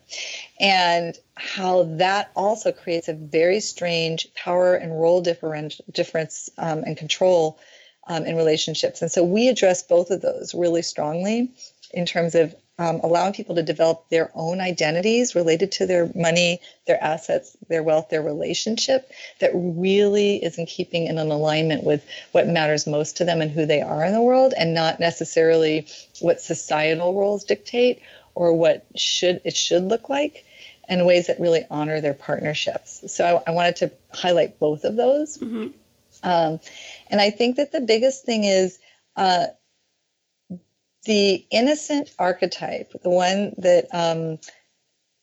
and 0.59 1.15
how 1.35 1.83
that 1.97 2.31
also 2.35 2.71
creates 2.71 3.07
a 3.07 3.13
very 3.13 3.59
strange 3.59 4.27
power 4.33 4.75
and 4.75 4.99
role 4.99 5.21
different, 5.21 5.79
difference 5.91 6.49
um, 6.57 6.83
and 6.85 6.97
control 6.97 7.59
um, 8.07 8.25
in 8.25 8.35
relationships. 8.35 9.01
And 9.01 9.11
so 9.11 9.23
we 9.23 9.49
address 9.49 9.83
both 9.83 10.09
of 10.09 10.21
those 10.21 10.55
really 10.55 10.81
strongly 10.81 11.51
in 11.91 12.05
terms 12.05 12.33
of 12.35 12.55
um, 12.77 12.99
allowing 13.03 13.33
people 13.33 13.55
to 13.55 13.63
develop 13.63 14.09
their 14.09 14.31
own 14.33 14.59
identities 14.59 15.33
related 15.33 15.71
to 15.73 15.85
their 15.85 16.11
money, 16.13 16.59
their 16.88 17.01
assets, 17.01 17.55
their 17.69 17.83
wealth, 17.83 18.09
their 18.09 18.21
relationship 18.21 19.09
that 19.39 19.51
really 19.53 20.43
is 20.43 20.57
in 20.57 20.65
keeping 20.65 21.07
and 21.07 21.17
in 21.17 21.31
alignment 21.31 21.83
with 21.83 22.05
what 22.33 22.47
matters 22.47 22.85
most 22.85 23.17
to 23.17 23.25
them 23.25 23.41
and 23.41 23.51
who 23.51 23.65
they 23.65 23.81
are 23.81 24.03
in 24.03 24.13
the 24.13 24.21
world 24.21 24.53
and 24.57 24.73
not 24.73 24.99
necessarily 24.99 25.88
what 26.19 26.41
societal 26.41 27.13
roles 27.13 27.45
dictate 27.45 28.01
or 28.33 28.53
what 28.53 28.85
should 28.95 29.39
it 29.45 29.55
should 29.55 29.83
look 29.83 30.09
like 30.09 30.45
in 30.89 31.05
ways 31.05 31.27
that 31.27 31.39
really 31.39 31.65
honor 31.71 32.01
their 32.01 32.13
partnerships. 32.13 33.03
So 33.11 33.41
I, 33.47 33.51
I 33.51 33.53
wanted 33.53 33.77
to 33.77 33.91
highlight 34.11 34.59
both 34.59 34.83
of 34.83 34.97
those. 34.97 35.38
Um, 36.23 36.59
and 37.09 37.21
I 37.21 37.29
think 37.29 37.55
that 37.55 37.71
the 37.71 37.81
biggest 37.81 38.25
thing 38.25 38.43
is 38.43 38.79
uh, 39.15 39.47
the 41.05 41.45
innocent 41.51 42.11
archetype, 42.19 42.91
the 43.03 43.09
one 43.09 43.53
that 43.57 43.87
um, 43.93 44.39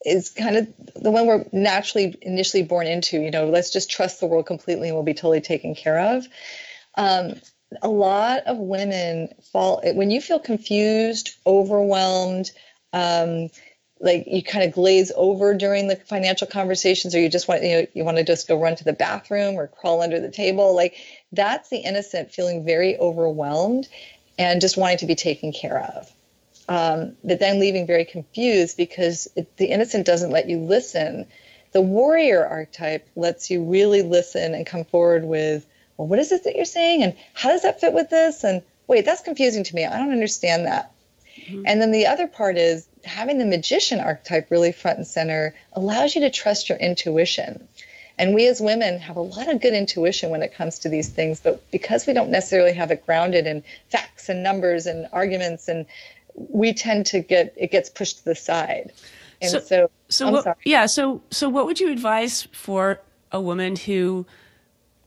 is 0.05 0.29
kind 0.29 0.57
of 0.57 0.67
the 0.95 1.11
one 1.11 1.27
we're 1.27 1.45
naturally 1.51 2.17
initially 2.21 2.63
born 2.63 2.87
into. 2.87 3.19
You 3.19 3.31
know, 3.31 3.47
let's 3.47 3.71
just 3.71 3.89
trust 3.89 4.19
the 4.19 4.25
world 4.25 4.45
completely 4.45 4.89
and 4.89 4.95
we'll 4.95 5.03
be 5.03 5.13
totally 5.13 5.41
taken 5.41 5.75
care 5.75 5.99
of. 5.99 6.27
Um, 6.95 7.35
a 7.81 7.89
lot 7.89 8.43
of 8.45 8.57
women 8.57 9.29
fall 9.51 9.81
when 9.93 10.11
you 10.11 10.21
feel 10.21 10.39
confused, 10.39 11.35
overwhelmed, 11.45 12.51
um, 12.91 13.49
like 13.99 14.25
you 14.27 14.43
kind 14.43 14.65
of 14.65 14.73
glaze 14.73 15.11
over 15.15 15.53
during 15.53 15.87
the 15.87 15.95
financial 15.95 16.45
conversations, 16.45 17.15
or 17.15 17.19
you 17.19 17.29
just 17.29 17.47
want 17.47 17.63
you 17.63 17.69
know 17.69 17.87
you 17.93 18.03
want 18.03 18.17
to 18.17 18.23
just 18.23 18.47
go 18.47 18.59
run 18.59 18.75
to 18.75 18.83
the 18.83 18.93
bathroom 18.93 19.55
or 19.55 19.67
crawl 19.67 20.01
under 20.01 20.19
the 20.19 20.29
table. 20.29 20.75
Like 20.75 20.97
that's 21.31 21.69
the 21.69 21.77
innocent 21.77 22.31
feeling 22.31 22.63
very 22.63 22.97
overwhelmed 22.97 23.87
and 24.37 24.61
just 24.61 24.77
wanting 24.77 24.97
to 24.99 25.05
be 25.05 25.15
taken 25.15 25.51
care 25.51 25.79
of. 25.79 26.11
Um, 26.69 27.15
but 27.23 27.39
then 27.39 27.59
leaving 27.59 27.85
very 27.85 28.05
confused 28.05 28.77
because 28.77 29.27
it, 29.35 29.57
the 29.57 29.65
innocent 29.65 30.05
doesn't 30.05 30.31
let 30.31 30.49
you 30.49 30.59
listen. 30.59 31.25
The 31.73 31.81
warrior 31.81 32.45
archetype 32.45 33.07
lets 33.15 33.49
you 33.49 33.63
really 33.63 34.01
listen 34.01 34.53
and 34.53 34.65
come 34.65 34.85
forward 34.85 35.25
with 35.25 35.65
well, 35.97 36.07
what 36.07 36.19
is 36.19 36.31
it 36.31 36.43
that 36.43 36.55
you're 36.55 36.65
saying? 36.65 37.03
And 37.03 37.15
how 37.33 37.49
does 37.49 37.61
that 37.61 37.79
fit 37.79 37.93
with 37.93 38.09
this? 38.09 38.43
And 38.43 38.61
wait, 38.87 39.05
that's 39.05 39.21
confusing 39.21 39.63
to 39.63 39.75
me. 39.75 39.85
I 39.85 39.97
don't 39.97 40.11
understand 40.11 40.65
that. 40.65 40.91
Mm-hmm. 41.45 41.63
And 41.65 41.81
then 41.81 41.91
the 41.91 42.07
other 42.07 42.27
part 42.27 42.57
is 42.57 42.87
having 43.03 43.37
the 43.37 43.45
magician 43.45 43.99
archetype 43.99 44.49
really 44.49 44.71
front 44.71 44.97
and 44.97 45.07
center 45.07 45.55
allows 45.73 46.15
you 46.15 46.21
to 46.21 46.29
trust 46.29 46.69
your 46.69 46.77
intuition. 46.77 47.67
And 48.17 48.35
we 48.35 48.47
as 48.47 48.61
women 48.61 48.99
have 48.99 49.15
a 49.15 49.21
lot 49.21 49.49
of 49.49 49.61
good 49.61 49.73
intuition 49.73 50.29
when 50.29 50.43
it 50.43 50.53
comes 50.53 50.77
to 50.79 50.89
these 50.89 51.09
things, 51.09 51.39
but 51.39 51.69
because 51.71 52.05
we 52.05 52.13
don't 52.13 52.29
necessarily 52.29 52.73
have 52.73 52.91
it 52.91 53.05
grounded 53.05 53.47
in 53.47 53.63
facts 53.89 54.29
and 54.29 54.43
numbers 54.43 54.85
and 54.85 55.07
arguments, 55.11 55.67
and 55.67 55.85
we 56.35 56.73
tend 56.73 57.05
to 57.07 57.19
get 57.21 57.53
it 57.57 57.71
gets 57.71 57.89
pushed 57.89 58.19
to 58.19 58.25
the 58.25 58.35
side. 58.35 58.91
And 59.41 59.51
so, 59.51 59.59
so, 59.59 59.91
so 60.09 60.31
what, 60.31 60.57
yeah. 60.63 60.85
So, 60.85 61.21
so 61.31 61.49
what 61.49 61.65
would 61.65 61.79
you 61.79 61.91
advise 61.91 62.43
for 62.53 63.01
a 63.31 63.41
woman 63.41 63.75
who 63.75 64.25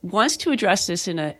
wants 0.03 0.37
to 0.39 0.51
address 0.51 0.87
this 0.87 1.09
in 1.09 1.19
a 1.19 1.37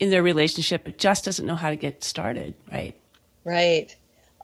in 0.00 0.10
their 0.10 0.22
relationship, 0.22 0.84
but 0.84 0.98
just 0.98 1.24
doesn't 1.24 1.46
know 1.46 1.54
how 1.54 1.70
to 1.70 1.76
get 1.76 2.02
started, 2.02 2.54
right? 2.72 2.98
Right. 3.44 3.94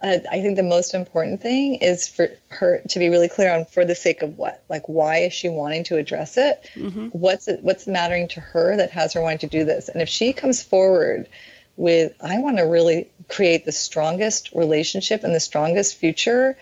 Uh, 0.03 0.19
I 0.31 0.41
think 0.41 0.57
the 0.57 0.63
most 0.63 0.95
important 0.95 1.43
thing 1.43 1.75
is 1.77 2.09
for 2.09 2.31
her 2.49 2.81
to 2.89 2.99
be 2.99 3.09
really 3.09 3.29
clear 3.29 3.53
on 3.53 3.67
for 3.67 3.85
the 3.85 3.95
sake 3.95 4.23
of 4.23 4.39
what, 4.39 4.63
like 4.69 4.89
why 4.89 5.19
is 5.19 5.33
she 5.33 5.49
wanting 5.49 5.85
to 5.85 5.97
address 5.97 6.39
it? 6.39 6.71
Mm-hmm. 6.75 7.09
What's 7.09 7.49
it, 7.49 7.63
what's 7.63 7.87
mattering 7.87 8.29
to 8.29 8.41
her 8.41 8.77
that 8.77 8.91
has 8.93 9.13
her 9.13 9.21
wanting 9.21 9.39
to 9.39 9.47
do 9.47 9.65
this? 9.65 9.89
And 9.89 10.01
if 10.01 10.09
she 10.09 10.33
comes 10.33 10.63
forward 10.63 11.29
with, 11.77 12.15
I 12.23 12.39
want 12.39 12.57
to 12.59 12.63
really 12.63 13.11
create 13.29 13.67
the 13.67 13.73
strongest 13.73 14.53
relationship 14.53 15.23
and 15.23 15.35
the 15.35 15.41
strongest 15.41 15.97
future, 15.97 16.57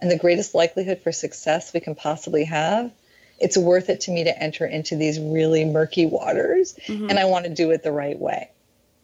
and 0.00 0.10
the 0.10 0.18
greatest 0.18 0.54
likelihood 0.54 1.00
for 1.02 1.12
success 1.12 1.72
we 1.72 1.80
can 1.80 1.94
possibly 1.94 2.44
have, 2.44 2.92
it's 3.38 3.56
worth 3.56 3.88
it 3.88 4.02
to 4.02 4.10
me 4.10 4.24
to 4.24 4.42
enter 4.42 4.66
into 4.66 4.96
these 4.96 5.18
really 5.18 5.64
murky 5.64 6.04
waters 6.04 6.74
mm-hmm. 6.86 7.08
and 7.08 7.18
I 7.18 7.24
want 7.24 7.46
to 7.46 7.50
do 7.54 7.70
it 7.70 7.82
the 7.82 7.92
right 7.92 8.18
way. 8.18 8.50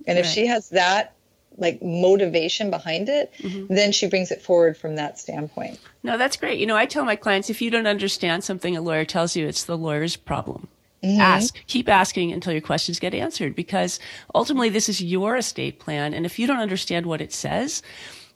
And 0.07 0.17
right. 0.17 0.25
if 0.25 0.31
she 0.31 0.47
has 0.47 0.69
that 0.71 1.15
like 1.61 1.81
motivation 1.83 2.71
behind 2.71 3.09
it, 3.09 3.33
mm-hmm. 3.39 3.73
then 3.73 3.93
she 3.93 4.09
brings 4.09 4.31
it 4.31 4.43
forward 4.43 4.77
from 4.77 4.97
that 4.97 5.19
standpoint. 5.19 5.79
No, 6.03 6.19
that's 6.19 6.37
great. 6.37 6.59
You 6.59 6.67
know, 6.67 6.77
I 6.77 6.87
tell 6.87 7.05
my 7.05 7.17
clients 7.17 7.51
if 7.51 7.63
you 7.63 7.71
don't 7.71 7.87
understand 7.87 8.43
something 8.43 8.77
a 8.77 8.81
lawyer 8.81 9.05
tells 9.05 9.37
you, 9.37 9.47
it's 9.47 9.65
the 9.65 9.79
lawyer's 9.79 10.17
problem. 10.17 10.69
Mm-hmm. 11.05 11.21
Ask, 11.21 11.55
keep 11.67 11.89
asking 11.89 12.33
until 12.33 12.53
your 12.53 12.63
questions 12.63 12.99
get 12.99 13.15
answered 13.15 13.55
because 13.55 14.01
ultimately 14.35 14.69
this 14.69 14.89
is 14.89 15.03
your 15.03 15.37
estate 15.37 15.79
plan. 15.79 16.13
And 16.13 16.27
if 16.27 16.39
you 16.39 16.47
don't 16.47 16.59
understand 16.59 17.07
what 17.07 17.21
it 17.21 17.33
says, 17.33 17.83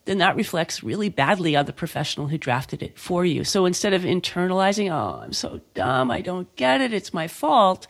then 0.06 0.18
that 0.18 0.36
reflects 0.36 0.82
really 0.82 1.08
badly 1.08 1.56
on 1.56 1.66
the 1.66 1.72
professional 1.72 2.28
who 2.28 2.38
drafted 2.38 2.82
it 2.82 2.98
for 2.98 3.24
you. 3.24 3.44
So 3.44 3.64
instead 3.64 3.92
of 3.92 4.02
internalizing, 4.02 4.90
oh, 4.90 5.20
I'm 5.22 5.32
so 5.32 5.60
dumb, 5.74 6.10
I 6.10 6.20
don't 6.20 6.54
get 6.56 6.80
it, 6.80 6.92
it's 6.92 7.14
my 7.14 7.28
fault, 7.28 7.86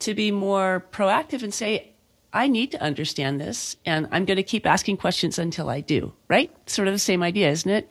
to 0.00 0.14
be 0.14 0.30
more 0.30 0.84
proactive 0.90 1.42
and 1.42 1.52
say, 1.52 1.91
I 2.32 2.48
need 2.48 2.70
to 2.72 2.82
understand 2.82 3.40
this 3.40 3.76
and 3.84 4.08
I'm 4.10 4.24
going 4.24 4.36
to 4.36 4.42
keep 4.42 4.66
asking 4.66 4.96
questions 4.96 5.38
until 5.38 5.68
I 5.68 5.80
do, 5.80 6.14
right? 6.28 6.50
Sort 6.68 6.88
of 6.88 6.94
the 6.94 6.98
same 6.98 7.22
idea, 7.22 7.50
isn't 7.50 7.70
it? 7.70 7.88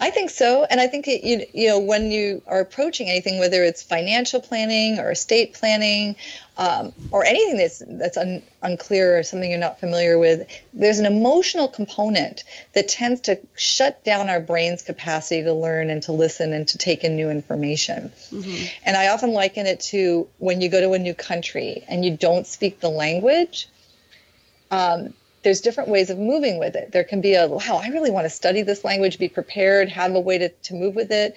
I 0.00 0.10
think 0.10 0.30
so, 0.30 0.66
and 0.68 0.80
I 0.80 0.86
think 0.86 1.06
it, 1.06 1.22
you 1.22 1.46
you 1.52 1.68
know 1.68 1.78
when 1.78 2.10
you 2.10 2.42
are 2.46 2.60
approaching 2.60 3.08
anything, 3.08 3.38
whether 3.38 3.62
it's 3.62 3.82
financial 3.82 4.40
planning 4.40 4.98
or 4.98 5.12
estate 5.12 5.54
planning, 5.54 6.16
um, 6.56 6.92
or 7.10 7.24
anything 7.24 7.56
that's 7.56 7.82
that's 7.86 8.16
un, 8.16 8.42
unclear 8.62 9.18
or 9.18 9.22
something 9.22 9.48
you're 9.48 9.60
not 9.60 9.78
familiar 9.78 10.18
with, 10.18 10.46
there's 10.72 10.98
an 10.98 11.06
emotional 11.06 11.68
component 11.68 12.44
that 12.74 12.88
tends 12.88 13.20
to 13.22 13.38
shut 13.54 14.02
down 14.04 14.28
our 14.28 14.40
brain's 14.40 14.82
capacity 14.82 15.42
to 15.42 15.54
learn 15.54 15.88
and 15.88 16.02
to 16.02 16.12
listen 16.12 16.52
and 16.52 16.66
to 16.68 16.76
take 16.76 17.04
in 17.04 17.14
new 17.14 17.30
information. 17.30 18.12
Mm-hmm. 18.30 18.66
And 18.84 18.96
I 18.96 19.08
often 19.08 19.32
liken 19.32 19.66
it 19.66 19.80
to 19.80 20.28
when 20.38 20.60
you 20.60 20.68
go 20.68 20.80
to 20.80 20.92
a 20.92 20.98
new 20.98 21.14
country 21.14 21.84
and 21.88 22.04
you 22.04 22.16
don't 22.16 22.46
speak 22.46 22.80
the 22.80 22.90
language. 22.90 23.68
Um, 24.70 25.14
there's 25.42 25.60
different 25.60 25.88
ways 25.88 26.10
of 26.10 26.18
moving 26.18 26.58
with 26.58 26.76
it. 26.76 26.92
There 26.92 27.04
can 27.04 27.20
be 27.20 27.34
a, 27.34 27.48
wow, 27.48 27.80
I 27.82 27.88
really 27.88 28.10
want 28.10 28.26
to 28.26 28.30
study 28.30 28.62
this 28.62 28.84
language, 28.84 29.18
be 29.18 29.28
prepared, 29.28 29.88
have 29.88 30.14
a 30.14 30.20
way 30.20 30.38
to, 30.38 30.48
to 30.48 30.74
move 30.74 30.94
with 30.94 31.10
it. 31.10 31.36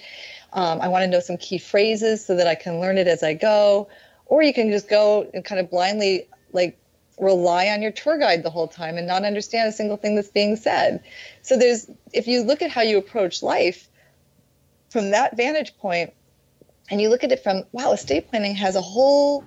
Um, 0.52 0.80
I 0.80 0.88
want 0.88 1.02
to 1.04 1.08
know 1.08 1.20
some 1.20 1.36
key 1.38 1.58
phrases 1.58 2.24
so 2.24 2.36
that 2.36 2.46
I 2.46 2.54
can 2.54 2.80
learn 2.80 2.98
it 2.98 3.06
as 3.06 3.22
I 3.22 3.34
go. 3.34 3.88
Or 4.26 4.42
you 4.42 4.52
can 4.52 4.70
just 4.70 4.88
go 4.88 5.30
and 5.34 5.44
kind 5.44 5.60
of 5.60 5.70
blindly, 5.70 6.28
like, 6.52 6.78
rely 7.18 7.68
on 7.68 7.80
your 7.80 7.92
tour 7.92 8.18
guide 8.18 8.42
the 8.42 8.50
whole 8.50 8.68
time 8.68 8.96
and 8.96 9.06
not 9.06 9.24
understand 9.24 9.68
a 9.68 9.72
single 9.72 9.96
thing 9.96 10.16
that's 10.16 10.28
being 10.28 10.56
said. 10.56 11.02
So 11.42 11.56
there's, 11.56 11.88
if 12.12 12.26
you 12.26 12.42
look 12.42 12.60
at 12.60 12.70
how 12.70 12.82
you 12.82 12.98
approach 12.98 13.42
life 13.42 13.88
from 14.90 15.10
that 15.10 15.36
vantage 15.36 15.76
point, 15.78 16.12
and 16.90 17.00
you 17.00 17.08
look 17.08 17.24
at 17.24 17.32
it 17.32 17.42
from, 17.42 17.64
wow, 17.72 17.92
estate 17.92 18.28
planning 18.28 18.54
has 18.56 18.76
a 18.76 18.80
whole 18.80 19.44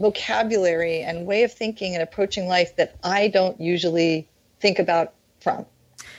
vocabulary 0.00 1.00
and 1.00 1.26
way 1.26 1.44
of 1.44 1.52
thinking 1.52 1.94
and 1.94 2.02
approaching 2.02 2.46
life 2.46 2.76
that 2.76 2.96
I 3.02 3.28
don't 3.28 3.60
usually 3.60 4.28
think 4.60 4.78
about 4.78 5.14
from. 5.40 5.66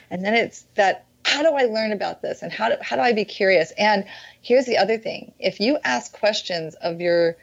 And 0.10 0.24
then 0.24 0.34
it's 0.34 0.66
that 0.76 1.06
how 1.26 1.42
do 1.42 1.54
I 1.56 1.64
learn 1.64 1.92
about 1.92 2.22
this 2.22 2.44
and 2.44 2.52
how 2.52 2.70
do, 2.70 2.76
how 2.82 2.96
do 2.96 3.02
I 3.02 3.12
be 3.12 3.26
curious? 3.26 3.72
And 3.78 4.06
here's 4.42 4.66
the 4.66 4.78
other 4.78 4.98
thing 4.98 5.34
if 5.40 5.60
you 5.60 5.78
ask 5.84 6.18
questions 6.18 6.76
of 6.76 7.02
your 7.02 7.36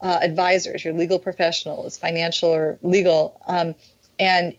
uh, 0.00 0.18
advisors, 0.22 0.84
your 0.84 0.94
legal 0.94 1.18
professionals, 1.18 1.96
financial 1.96 2.50
or 2.50 2.78
legal, 2.82 3.40
um, 3.46 3.74
and 4.18 4.54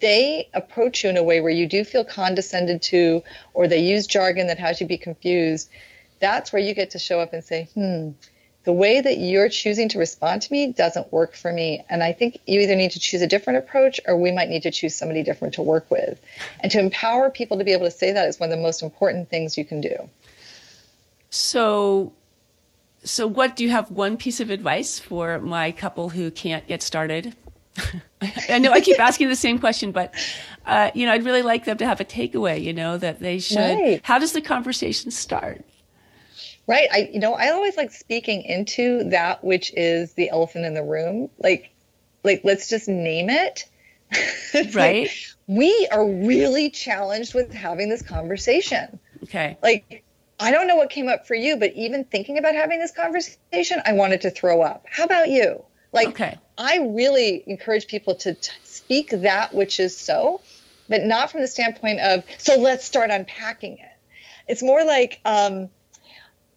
they 0.00 0.48
approach 0.54 1.04
you 1.04 1.10
in 1.10 1.16
a 1.16 1.22
way 1.22 1.40
where 1.40 1.52
you 1.52 1.66
do 1.66 1.84
feel 1.84 2.04
condescended 2.04 2.80
to, 2.80 3.22
or 3.54 3.66
they 3.66 3.80
use 3.80 4.06
jargon 4.06 4.46
that 4.46 4.58
has 4.58 4.80
you 4.80 4.86
be 4.86 4.98
confused, 4.98 5.68
that's 6.20 6.52
where 6.52 6.62
you 6.62 6.74
get 6.74 6.90
to 6.90 6.98
show 6.98 7.20
up 7.20 7.32
and 7.32 7.42
say, 7.42 7.68
hmm, 7.74 8.10
the 8.64 8.72
way 8.72 9.00
that 9.00 9.18
you're 9.18 9.50
choosing 9.50 9.88
to 9.90 9.98
respond 9.98 10.42
to 10.42 10.52
me 10.52 10.72
doesn't 10.72 11.12
work 11.12 11.34
for 11.34 11.52
me. 11.52 11.84
And 11.90 12.02
I 12.02 12.12
think 12.12 12.40
you 12.46 12.60
either 12.60 12.74
need 12.74 12.92
to 12.92 12.98
choose 12.98 13.20
a 13.20 13.26
different 13.26 13.58
approach 13.58 14.00
or 14.06 14.16
we 14.16 14.32
might 14.32 14.48
need 14.48 14.62
to 14.62 14.70
choose 14.70 14.94
somebody 14.94 15.22
different 15.22 15.54
to 15.54 15.62
work 15.62 15.90
with. 15.90 16.18
And 16.60 16.72
to 16.72 16.80
empower 16.80 17.30
people 17.30 17.58
to 17.58 17.64
be 17.64 17.72
able 17.72 17.84
to 17.84 17.90
say 17.90 18.12
that 18.12 18.26
is 18.26 18.40
one 18.40 18.50
of 18.50 18.56
the 18.56 18.62
most 18.62 18.82
important 18.82 19.28
things 19.28 19.58
you 19.58 19.66
can 19.66 19.82
do. 19.82 20.08
So, 21.28 22.14
so 23.02 23.26
what 23.26 23.54
do 23.54 23.64
you 23.64 23.70
have 23.70 23.90
one 23.90 24.16
piece 24.16 24.40
of 24.40 24.48
advice 24.48 24.98
for 24.98 25.38
my 25.40 25.70
couple 25.70 26.08
who 26.08 26.30
can't 26.30 26.66
get 26.66 26.82
started? 26.82 27.36
I 28.48 28.58
know 28.60 28.70
I 28.70 28.80
keep 28.80 29.00
asking 29.00 29.28
the 29.28 29.36
same 29.36 29.58
question, 29.58 29.92
but 29.92 30.14
uh, 30.64 30.90
you 30.94 31.04
know, 31.04 31.12
I'd 31.12 31.24
really 31.24 31.42
like 31.42 31.64
them 31.64 31.76
to 31.78 31.86
have 31.86 32.00
a 32.00 32.04
takeaway. 32.04 32.62
You 32.62 32.72
know, 32.72 32.96
that 32.96 33.18
they 33.18 33.40
should. 33.40 33.58
Right. 33.58 34.00
How 34.04 34.18
does 34.18 34.32
the 34.32 34.40
conversation 34.40 35.10
start? 35.10 35.64
Right. 36.66 36.88
I, 36.92 37.10
you 37.12 37.20
know, 37.20 37.34
I 37.34 37.50
always 37.50 37.76
like 37.76 37.90
speaking 37.92 38.42
into 38.42 39.04
that 39.10 39.44
which 39.44 39.72
is 39.74 40.14
the 40.14 40.30
elephant 40.30 40.64
in 40.64 40.74
the 40.74 40.82
room. 40.82 41.28
Like, 41.38 41.70
like 42.22 42.42
let's 42.44 42.68
just 42.68 42.88
name 42.88 43.28
it. 43.30 43.66
right. 44.74 45.02
Like, 45.02 45.10
we 45.46 45.88
are 45.92 46.06
really 46.06 46.70
challenged 46.70 47.34
with 47.34 47.52
having 47.52 47.88
this 47.88 48.02
conversation. 48.02 48.98
Okay. 49.24 49.58
Like, 49.62 50.04
I 50.40 50.50
don't 50.50 50.66
know 50.66 50.76
what 50.76 50.90
came 50.90 51.08
up 51.08 51.26
for 51.26 51.34
you, 51.34 51.56
but 51.56 51.72
even 51.74 52.04
thinking 52.04 52.38
about 52.38 52.54
having 52.54 52.78
this 52.78 52.92
conversation, 52.92 53.82
I 53.84 53.92
wanted 53.92 54.22
to 54.22 54.30
throw 54.30 54.62
up. 54.62 54.84
How 54.90 55.04
about 55.04 55.28
you? 55.28 55.64
Like, 55.92 56.08
okay. 56.08 56.38
I 56.58 56.78
really 56.78 57.44
encourage 57.46 57.86
people 57.86 58.14
to 58.16 58.34
t- 58.34 58.52
speak 58.64 59.10
that 59.10 59.54
which 59.54 59.78
is 59.78 59.96
so, 59.96 60.40
but 60.88 61.02
not 61.04 61.30
from 61.30 61.40
the 61.40 61.48
standpoint 61.48 62.00
of, 62.00 62.24
so 62.38 62.56
let's 62.56 62.84
start 62.84 63.10
unpacking 63.10 63.78
it. 63.78 63.92
It's 64.48 64.62
more 64.62 64.84
like, 64.84 65.20
um, 65.24 65.70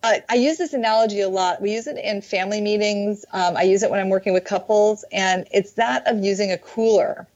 uh, 0.03 0.15
I 0.29 0.36
use 0.36 0.57
this 0.57 0.73
analogy 0.73 1.21
a 1.21 1.29
lot. 1.29 1.62
We 1.62 1.73
use 1.73 1.88
it 1.88 1.97
in 1.97 2.21
family 2.21 2.62
meetings. 2.62 3.25
Um, 3.33 3.57
I 3.57 3.63
use 3.63 3.83
it 3.83 3.89
when 3.89 3.99
I'm 3.99 4.10
working 4.10 4.33
with 4.33 4.45
couples, 4.45 5.03
and 5.12 5.47
it's 5.51 5.73
that 5.73 6.07
of 6.07 6.23
using 6.23 6.51
a 6.51 6.57
cooler. 6.57 7.27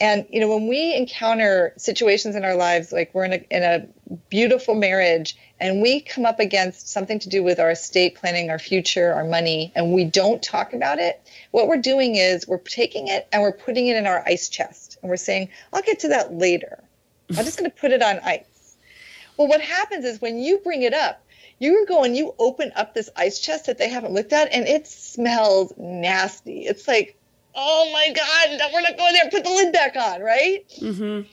And 0.00 0.26
you 0.28 0.40
know, 0.40 0.48
when 0.48 0.66
we 0.66 0.94
encounter 0.94 1.72
situations 1.76 2.34
in 2.34 2.44
our 2.44 2.56
lives, 2.56 2.92
like 2.92 3.14
we're 3.14 3.24
in 3.24 3.32
a 3.32 3.46
in 3.50 3.62
a 3.62 4.16
beautiful 4.28 4.74
marriage, 4.74 5.36
and 5.60 5.80
we 5.82 6.00
come 6.00 6.24
up 6.24 6.40
against 6.40 6.88
something 6.88 7.18
to 7.20 7.28
do 7.28 7.42
with 7.42 7.58
our 7.58 7.70
estate 7.70 8.16
planning, 8.16 8.50
our 8.50 8.58
future, 8.58 9.12
our 9.12 9.24
money, 9.24 9.72
and 9.74 9.92
we 9.92 10.04
don't 10.04 10.42
talk 10.42 10.72
about 10.72 10.98
it, 10.98 11.20
what 11.52 11.68
we're 11.68 11.76
doing 11.76 12.16
is 12.16 12.46
we're 12.46 12.58
taking 12.58 13.08
it 13.08 13.28
and 13.32 13.42
we're 13.42 13.52
putting 13.52 13.86
it 13.86 13.96
in 13.96 14.06
our 14.06 14.22
ice 14.26 14.48
chest, 14.48 14.98
and 15.02 15.10
we're 15.10 15.16
saying, 15.16 15.48
"I'll 15.72 15.82
get 15.82 16.00
to 16.00 16.08
that 16.08 16.34
later. 16.34 16.82
I'm 17.30 17.44
just 17.44 17.58
going 17.58 17.70
to 17.70 17.76
put 17.76 17.92
it 17.92 18.02
on 18.02 18.18
ice." 18.20 18.76
Well, 19.36 19.48
what 19.48 19.60
happens 19.60 20.04
is 20.04 20.20
when 20.20 20.38
you 20.38 20.58
bring 20.58 20.82
it 20.82 20.94
up, 20.94 21.23
you're 21.64 21.86
going, 21.86 22.14
you 22.14 22.34
open 22.38 22.72
up 22.76 22.94
this 22.94 23.10
ice 23.16 23.40
chest 23.40 23.66
that 23.66 23.78
they 23.78 23.88
haven't 23.88 24.12
looked 24.12 24.32
at, 24.32 24.52
and 24.52 24.66
it 24.68 24.86
smells 24.86 25.72
nasty. 25.76 26.66
It's 26.66 26.86
like 26.86 27.18
oh 27.54 27.90
my 27.92 28.12
God, 28.12 28.72
we're 28.72 28.80
not 28.80 28.96
going 28.96 29.12
there. 29.12 29.30
Put 29.30 29.44
the 29.44 29.50
lid 29.50 29.72
back 29.72 29.96
on, 29.96 30.20
right? 30.20 30.68
Mm-hmm. 30.80 31.28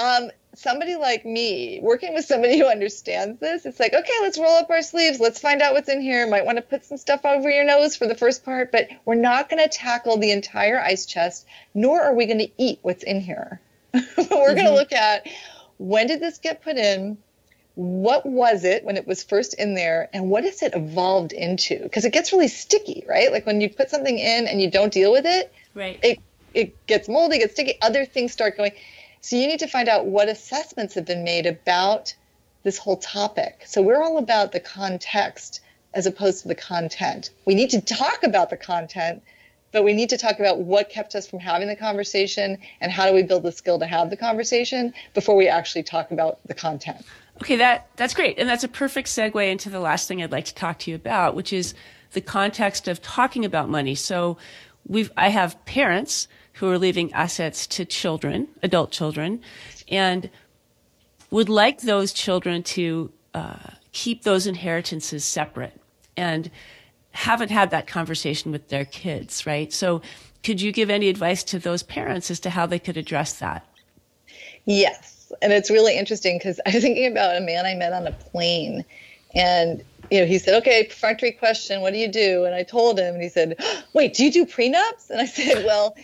Um, 0.00 0.30
somebody 0.54 0.96
like 0.96 1.24
me, 1.24 1.80
working 1.82 2.14
with 2.14 2.24
somebody 2.24 2.58
who 2.58 2.66
understands 2.66 3.40
this, 3.40 3.66
it's 3.66 3.80
like, 3.80 3.94
okay, 3.94 4.12
let's 4.20 4.38
roll 4.38 4.56
up 4.56 4.70
our 4.70 4.82
sleeves. 4.82 5.20
Let's 5.20 5.40
find 5.40 5.62
out 5.62 5.74
what's 5.74 5.88
in 5.88 6.00
here. 6.00 6.26
Might 6.28 6.44
want 6.44 6.56
to 6.56 6.62
put 6.62 6.84
some 6.84 6.98
stuff 6.98 7.24
over 7.24 7.50
your 7.50 7.64
nose 7.64 7.96
for 7.96 8.06
the 8.06 8.14
first 8.14 8.44
part, 8.44 8.72
but 8.72 8.88
we're 9.04 9.14
not 9.14 9.48
going 9.48 9.62
to 9.62 9.68
tackle 9.68 10.18
the 10.18 10.30
entire 10.30 10.80
ice 10.80 11.06
chest, 11.06 11.46
nor 11.74 12.02
are 12.02 12.14
we 12.14 12.26
going 12.26 12.38
to 12.38 12.50
eat 12.58 12.78
what's 12.82 13.02
in 13.02 13.20
here. 13.20 13.60
we're 13.94 14.00
mm-hmm. 14.02 14.54
going 14.54 14.66
to 14.66 14.74
look 14.74 14.92
at 14.92 15.26
when 15.78 16.06
did 16.06 16.20
this 16.20 16.38
get 16.38 16.62
put 16.62 16.76
in? 16.76 17.18
What 17.76 18.24
was 18.24 18.64
it 18.64 18.84
when 18.84 18.96
it 18.96 19.06
was 19.06 19.22
first 19.22 19.52
in 19.54 19.74
there 19.74 20.08
and 20.14 20.30
what 20.30 20.44
has 20.44 20.62
it 20.62 20.74
evolved 20.74 21.32
into? 21.32 21.78
Because 21.78 22.06
it 22.06 22.12
gets 22.12 22.32
really 22.32 22.48
sticky 22.48 23.04
right? 23.06 23.30
Like 23.30 23.46
when 23.46 23.60
you 23.60 23.68
put 23.68 23.90
something 23.90 24.18
in 24.18 24.48
and 24.48 24.60
you 24.60 24.70
don't 24.70 24.92
deal 24.92 25.12
with 25.12 25.26
it 25.26 25.52
right. 25.74 26.00
it 26.02 26.18
it 26.54 26.86
gets 26.86 27.06
moldy 27.06 27.38
gets 27.38 27.52
sticky 27.52 27.78
other 27.82 28.06
things 28.06 28.32
start 28.32 28.56
going. 28.56 28.72
So 29.20 29.36
you 29.36 29.46
need 29.46 29.58
to 29.60 29.66
find 29.66 29.88
out 29.88 30.06
what 30.06 30.28
assessments 30.28 30.94
have 30.94 31.04
been 31.04 31.22
made 31.22 31.44
about 31.44 32.14
this 32.62 32.78
whole 32.78 32.96
topic. 32.96 33.62
So 33.66 33.82
we're 33.82 34.02
all 34.02 34.18
about 34.18 34.52
the 34.52 34.60
context 34.60 35.60
as 35.92 36.06
opposed 36.06 36.42
to 36.42 36.48
the 36.48 36.54
content. 36.54 37.30
We 37.44 37.54
need 37.54 37.70
to 37.70 37.80
talk 37.82 38.22
about 38.22 38.50
the 38.50 38.56
content 38.56 39.22
but 39.72 39.84
we 39.84 39.92
need 39.92 40.08
to 40.08 40.16
talk 40.16 40.40
about 40.40 40.60
what 40.60 40.88
kept 40.88 41.14
us 41.14 41.26
from 41.26 41.38
having 41.38 41.68
the 41.68 41.76
conversation 41.76 42.56
and 42.80 42.90
how 42.90 43.06
do 43.06 43.12
we 43.12 43.22
build 43.22 43.42
the 43.42 43.52
skill 43.52 43.78
to 43.78 43.84
have 43.84 44.08
the 44.08 44.16
conversation 44.16 44.94
before 45.12 45.36
we 45.36 45.48
actually 45.48 45.82
talk 45.82 46.12
about 46.12 46.38
the 46.46 46.54
content 46.54 47.04
Okay, 47.42 47.56
that 47.56 47.88
that's 47.96 48.14
great, 48.14 48.38
and 48.38 48.48
that's 48.48 48.64
a 48.64 48.68
perfect 48.68 49.08
segue 49.08 49.50
into 49.50 49.68
the 49.68 49.80
last 49.80 50.08
thing 50.08 50.22
I'd 50.22 50.32
like 50.32 50.46
to 50.46 50.54
talk 50.54 50.78
to 50.80 50.90
you 50.90 50.96
about, 50.96 51.34
which 51.34 51.52
is 51.52 51.74
the 52.12 52.20
context 52.20 52.88
of 52.88 53.02
talking 53.02 53.44
about 53.44 53.68
money. 53.68 53.94
So, 53.94 54.38
we've 54.86 55.10
I 55.16 55.28
have 55.28 55.62
parents 55.66 56.28
who 56.54 56.70
are 56.70 56.78
leaving 56.78 57.12
assets 57.12 57.66
to 57.66 57.84
children, 57.84 58.48
adult 58.62 58.90
children, 58.90 59.42
and 59.88 60.30
would 61.30 61.50
like 61.50 61.82
those 61.82 62.14
children 62.14 62.62
to 62.62 63.12
uh, 63.34 63.70
keep 63.92 64.22
those 64.22 64.46
inheritances 64.46 65.24
separate, 65.24 65.78
and 66.16 66.50
haven't 67.10 67.50
had 67.50 67.70
that 67.70 67.86
conversation 67.86 68.50
with 68.50 68.68
their 68.68 68.86
kids, 68.86 69.44
right? 69.44 69.74
So, 69.74 70.00
could 70.42 70.62
you 70.62 70.72
give 70.72 70.88
any 70.88 71.10
advice 71.10 71.44
to 71.44 71.58
those 71.58 71.82
parents 71.82 72.30
as 72.30 72.40
to 72.40 72.50
how 72.50 72.64
they 72.64 72.78
could 72.78 72.96
address 72.96 73.34
that? 73.34 73.66
Yes 74.64 75.15
and 75.42 75.52
it's 75.52 75.70
really 75.70 75.96
interesting 75.96 76.38
because 76.38 76.60
I 76.66 76.70
was 76.70 76.82
thinking 76.82 77.06
about 77.06 77.36
a 77.36 77.40
man 77.40 77.66
I 77.66 77.74
met 77.74 77.92
on 77.92 78.06
a 78.06 78.12
plane, 78.12 78.84
and 79.34 79.82
you 80.10 80.20
know, 80.20 80.26
he 80.26 80.38
said, 80.38 80.54
"Okay, 80.62 80.84
perfunctory 80.84 81.32
question. 81.32 81.80
What 81.80 81.92
do 81.92 81.98
you 81.98 82.08
do?" 82.08 82.44
And 82.44 82.54
I 82.54 82.62
told 82.62 82.98
him, 82.98 83.14
and 83.14 83.22
he 83.22 83.28
said, 83.28 83.56
"Wait, 83.92 84.14
do 84.14 84.24
you 84.24 84.32
do 84.32 84.46
prenups?" 84.46 85.10
And 85.10 85.20
I 85.20 85.26
said, 85.26 85.64
"Well, 85.66 85.96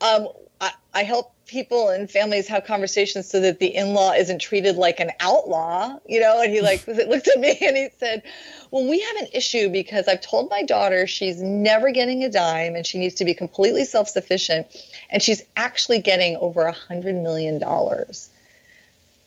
um, 0.00 0.28
I, 0.60 0.72
I 0.94 1.02
help 1.04 1.32
people 1.46 1.90
and 1.90 2.10
families 2.10 2.48
have 2.48 2.64
conversations 2.64 3.28
so 3.28 3.38
that 3.40 3.58
the 3.58 3.74
in-law 3.74 4.12
isn't 4.12 4.38
treated 4.40 4.76
like 4.76 5.00
an 5.00 5.10
outlaw, 5.20 5.98
you 6.06 6.20
know." 6.20 6.40
And 6.40 6.52
he 6.52 6.60
like 6.60 6.86
looked 6.86 7.28
at 7.28 7.38
me 7.38 7.58
and 7.60 7.76
he 7.76 7.88
said, 7.98 8.22
"Well, 8.70 8.88
we 8.88 9.00
have 9.00 9.16
an 9.16 9.28
issue 9.32 9.68
because 9.68 10.08
I've 10.08 10.22
told 10.22 10.50
my 10.50 10.62
daughter 10.62 11.06
she's 11.06 11.42
never 11.42 11.90
getting 11.90 12.24
a 12.24 12.30
dime 12.30 12.74
and 12.74 12.86
she 12.86 12.98
needs 12.98 13.14
to 13.16 13.24
be 13.24 13.34
completely 13.34 13.84
self-sufficient, 13.84 14.66
and 15.10 15.22
she's 15.22 15.42
actually 15.56 15.98
getting 16.00 16.36
over 16.36 16.62
a 16.62 16.72
hundred 16.72 17.16
million 17.16 17.58
dollars." 17.58 18.30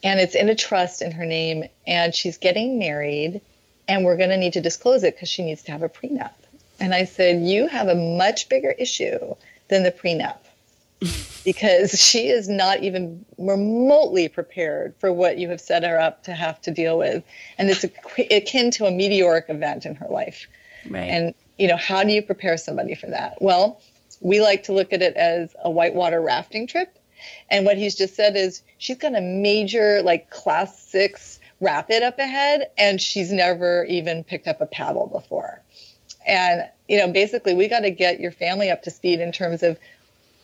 And 0.03 0.19
it's 0.19 0.36
in 0.36 0.49
a 0.49 0.55
trust 0.55 1.01
in 1.01 1.12
her 1.12 1.25
name 1.25 1.65
and 1.88 2.13
she's 2.13 2.38
getting 2.38 2.77
married 2.79 3.41
and 3.88 4.03
we're 4.03 4.17
going 4.17 4.29
to 4.29 4.38
need 4.38 4.53
to 4.53 4.62
disclose 4.62 5.03
it 5.03 5.15
because 5.15 5.29
she 5.29 5.43
needs 5.43 5.62
to 5.63 5.71
have 5.71 5.84
a 5.84 5.89
prenup. 5.89 6.34
And 6.79 6.93
i 6.93 7.05
said 7.05 7.41
you 7.41 7.67
have 7.67 7.88
a 7.88 7.95
much 7.95 8.49
bigger 8.49 8.71
issue 8.71 9.36
than 9.69 9.84
the 9.84 9.91
prenup. 9.91 10.38
Because 11.45 12.01
she 12.01 12.29
is 12.29 12.49
not 12.49 12.81
even 12.81 13.23
remotely 13.38 14.27
prepared 14.27 14.95
for 14.97 15.13
what 15.13 15.38
you 15.38 15.47
have 15.49 15.62
set 15.62 15.84
her 15.84 15.99
up 15.99 16.23
to 16.23 16.34
have 16.34 16.60
to 16.62 16.71
deal 16.71 16.97
with. 16.97 17.23
And 17.60 17.69
it's 17.69 17.86
akin 18.17 18.71
to 18.71 18.88
a 18.88 18.91
meteoric 18.91 19.45
event 19.49 19.86
in 19.86 19.93
her 19.93 20.08
life. 20.10 20.47
Right. 20.89 21.01
and 21.01 21.36
you 21.60 21.67
know 21.67 21.77
how 21.77 22.03
do 22.03 22.12
you 22.12 22.23
prepare 22.23 22.58
somebody 22.58 22.95
for 22.95 23.05
that? 23.08 23.39
Well 23.41 23.79
we 24.21 24.41
like 24.41 24.63
to 24.63 24.73
look 24.73 24.93
at 24.93 25.01
it 25.01 25.15
as 25.15 25.55
a 25.63 25.69
whitewater 25.69 26.21
rafting 26.21 26.67
trip 26.67 26.97
and 27.49 27.65
what 27.65 27.77
he's 27.77 27.95
just 27.95 28.15
said 28.15 28.35
is 28.35 28.61
she's 28.77 28.97
got 28.97 29.15
a 29.15 29.21
major 29.21 30.01
like 30.03 30.29
class 30.29 30.79
six 30.79 31.39
rapid 31.61 32.03
up 32.03 32.19
ahead, 32.19 32.69
and 32.77 33.01
she's 33.01 33.31
never 33.31 33.85
even 33.85 34.23
picked 34.23 34.47
up 34.47 34.61
a 34.61 34.65
paddle 34.65 35.07
before. 35.07 35.61
And 36.27 36.67
you 36.88 36.97
know, 36.97 37.11
basically, 37.11 37.53
we 37.53 37.67
got 37.67 37.81
to 37.81 37.91
get 37.91 38.19
your 38.19 38.31
family 38.31 38.69
up 38.69 38.83
to 38.83 38.91
speed 38.91 39.19
in 39.19 39.31
terms 39.31 39.63
of 39.63 39.77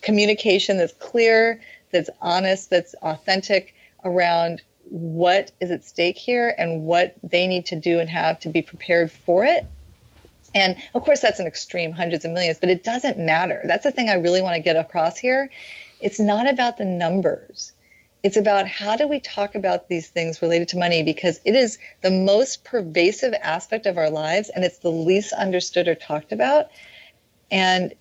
communication 0.01 0.77
that's 0.77 0.93
clear, 0.93 1.61
that's 1.91 2.09
honest, 2.21 2.69
that's 2.69 2.95
authentic 3.01 3.75
around 4.03 4.61
what 4.89 5.51
is 5.61 5.71
at 5.71 5.83
stake 5.83 6.17
here 6.17 6.55
and 6.57 6.83
what 6.83 7.15
they 7.23 7.47
need 7.47 7.65
to 7.67 7.75
do 7.75 7.99
and 7.99 8.09
have 8.09 8.39
to 8.39 8.49
be 8.49 8.61
prepared 8.61 9.11
for 9.11 9.45
it. 9.45 9.65
And 10.53 10.75
of 10.93 11.03
course, 11.03 11.21
that's 11.21 11.39
an 11.39 11.47
extreme, 11.47 11.91
hundreds 11.91 12.25
of 12.25 12.31
millions, 12.31 12.57
but 12.59 12.69
it 12.69 12.83
doesn't 12.83 13.17
matter. 13.17 13.61
That's 13.65 13.83
the 13.83 13.91
thing 13.91 14.09
I 14.09 14.15
really 14.15 14.41
want 14.41 14.55
to 14.55 14.61
get 14.61 14.75
across 14.75 15.17
here 15.17 15.49
it's 16.01 16.19
not 16.19 16.49
about 16.49 16.77
the 16.77 16.85
numbers. 16.85 17.73
It's 18.23 18.37
about 18.37 18.67
how 18.67 18.95
do 18.95 19.07
we 19.07 19.19
talk 19.19 19.55
about 19.55 19.87
these 19.87 20.09
things 20.09 20.41
related 20.41 20.67
to 20.69 20.77
money 20.77 21.01
because 21.01 21.39
it 21.43 21.55
is 21.55 21.79
the 22.01 22.11
most 22.11 22.63
pervasive 22.63 23.33
aspect 23.41 23.85
of 23.85 23.97
our 23.97 24.09
lives 24.09 24.49
and 24.49 24.63
it's 24.63 24.79
the 24.79 24.91
least 24.91 25.33
understood 25.33 25.87
or 25.87 25.95
talked 25.95 26.31
about. 26.31 26.67
And 27.49 27.93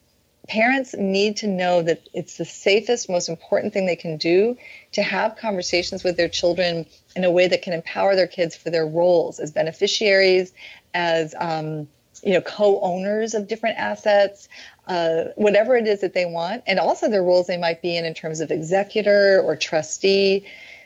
parents 0.49 0.95
need 0.99 1.37
to 1.39 1.47
know 1.47 1.81
that 1.83 2.09
it's 2.13 2.37
the 2.37 2.45
safest, 2.45 3.09
most 3.09 3.29
important 3.29 3.73
thing 3.73 3.87
they 3.87 3.97
can 3.97 4.17
do 4.17 4.57
to 4.93 5.03
have 5.03 5.37
conversations 5.37 6.05
with 6.05 6.17
their 6.17 6.29
children 6.29 6.87
in 7.17 7.25
a 7.25 7.31
way 7.31 7.49
that 7.49 7.63
can 7.63 7.73
empower 7.73 8.15
their 8.15 8.27
kids 8.27 8.57
for 8.57 8.69
their 8.69 8.87
roles 8.87 9.39
as 9.39 9.53
beneficiaries, 9.53 10.53
as 10.93 11.35
um, 11.39 11.89
you 12.23 12.33
know, 12.33 12.41
co-owners 12.41 13.35
of 13.35 13.49
different 13.49 13.79
assets, 13.79 14.49
uh, 14.87 15.25
whatever 15.37 15.77
it 15.77 15.87
is 15.87 16.01
that 16.01 16.15
they 16.15 16.27
want, 16.27 16.63
and 16.67 16.79
also 16.79 17.09
the 17.09 17.21
roles 17.21 17.47
they 17.47 17.57
might 17.57 17.81
be 17.83 17.97
in 17.97 18.05
in 18.05 18.15
terms 18.15 18.41
of 18.41 18.51
executor 18.51 19.41
or 19.45 19.57
trustee, 19.57 20.45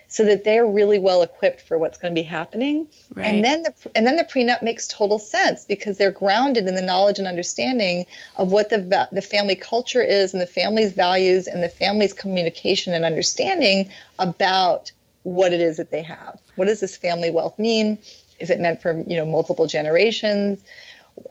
so 0.08 0.24
that 0.24 0.44
they're 0.44 0.66
really 0.66 0.98
well 0.98 1.22
equipped 1.22 1.60
for 1.60 1.76
what's 1.76 1.98
going 1.98 2.14
to 2.14 2.20
be 2.20 2.24
happening. 2.24 2.86
Right. 3.14 3.26
And 3.26 3.44
then 3.44 3.64
the 3.64 3.74
and 3.96 4.06
then 4.06 4.16
the 4.16 4.24
prenup 4.24 4.62
makes 4.62 4.86
total 4.86 5.18
sense 5.18 5.64
because 5.64 5.98
they're 5.98 6.12
grounded 6.12 6.68
in 6.68 6.76
the 6.76 6.82
knowledge 6.82 7.18
and 7.18 7.26
understanding 7.26 8.06
of 8.36 8.52
what 8.52 8.70
the 8.70 9.08
the 9.10 9.22
family 9.22 9.56
culture 9.56 10.02
is 10.02 10.32
and 10.32 10.40
the 10.40 10.46
family's 10.46 10.92
values 10.92 11.46
and 11.46 11.62
the 11.62 11.68
family's 11.68 12.12
communication 12.12 12.92
and 12.92 13.04
understanding 13.04 13.90
about 14.18 14.92
what 15.24 15.52
it 15.52 15.60
is 15.60 15.78
that 15.78 15.90
they 15.90 16.02
have. 16.02 16.38
What 16.54 16.66
does 16.66 16.80
this 16.80 16.96
family 16.96 17.30
wealth 17.30 17.58
mean? 17.58 17.98
Is 18.38 18.50
it 18.50 18.60
meant 18.60 18.82
for 18.82 19.02
you 19.08 19.16
know 19.16 19.26
multiple 19.26 19.66
generations? 19.66 20.62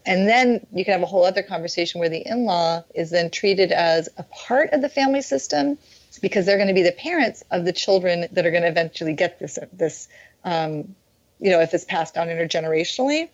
And 0.05 0.27
then 0.27 0.65
you 0.73 0.83
can 0.85 0.93
have 0.93 1.01
a 1.01 1.05
whole 1.05 1.25
other 1.25 1.43
conversation 1.43 1.99
where 1.99 2.09
the 2.09 2.25
in 2.25 2.45
law 2.45 2.83
is 2.93 3.09
then 3.09 3.29
treated 3.29 3.71
as 3.71 4.09
a 4.17 4.23
part 4.23 4.71
of 4.71 4.81
the 4.81 4.89
family 4.89 5.21
system 5.21 5.77
because 6.21 6.45
they're 6.45 6.57
going 6.57 6.67
to 6.67 6.73
be 6.73 6.83
the 6.83 6.91
parents 6.91 7.43
of 7.51 7.65
the 7.65 7.73
children 7.73 8.27
that 8.31 8.45
are 8.45 8.51
going 8.51 8.63
to 8.63 8.69
eventually 8.69 9.13
get 9.13 9.39
this, 9.39 9.57
this 9.73 10.07
um, 10.43 10.95
you 11.39 11.49
know, 11.51 11.59
if 11.59 11.73
it's 11.73 11.85
passed 11.85 12.13
down 12.13 12.27
intergenerationally. 12.27 13.29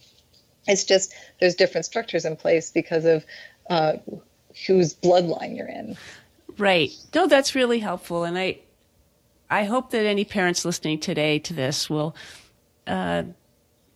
It's 0.67 0.83
just 0.83 1.13
there's 1.39 1.55
different 1.55 1.85
structures 1.85 2.25
in 2.25 2.35
place 2.35 2.71
because 2.71 3.05
of 3.05 3.25
uh, 3.69 3.93
whose 4.67 4.93
bloodline 4.93 5.55
you're 5.55 5.67
in. 5.67 5.97
Right. 6.57 6.91
No, 7.13 7.27
that's 7.27 7.55
really 7.55 7.79
helpful. 7.79 8.23
And 8.23 8.38
I, 8.38 8.59
I 9.49 9.63
hope 9.63 9.91
that 9.91 10.05
any 10.05 10.25
parents 10.25 10.65
listening 10.65 10.99
today 10.99 11.39
to 11.39 11.53
this 11.53 11.89
will 11.89 12.15
uh, 12.85 13.23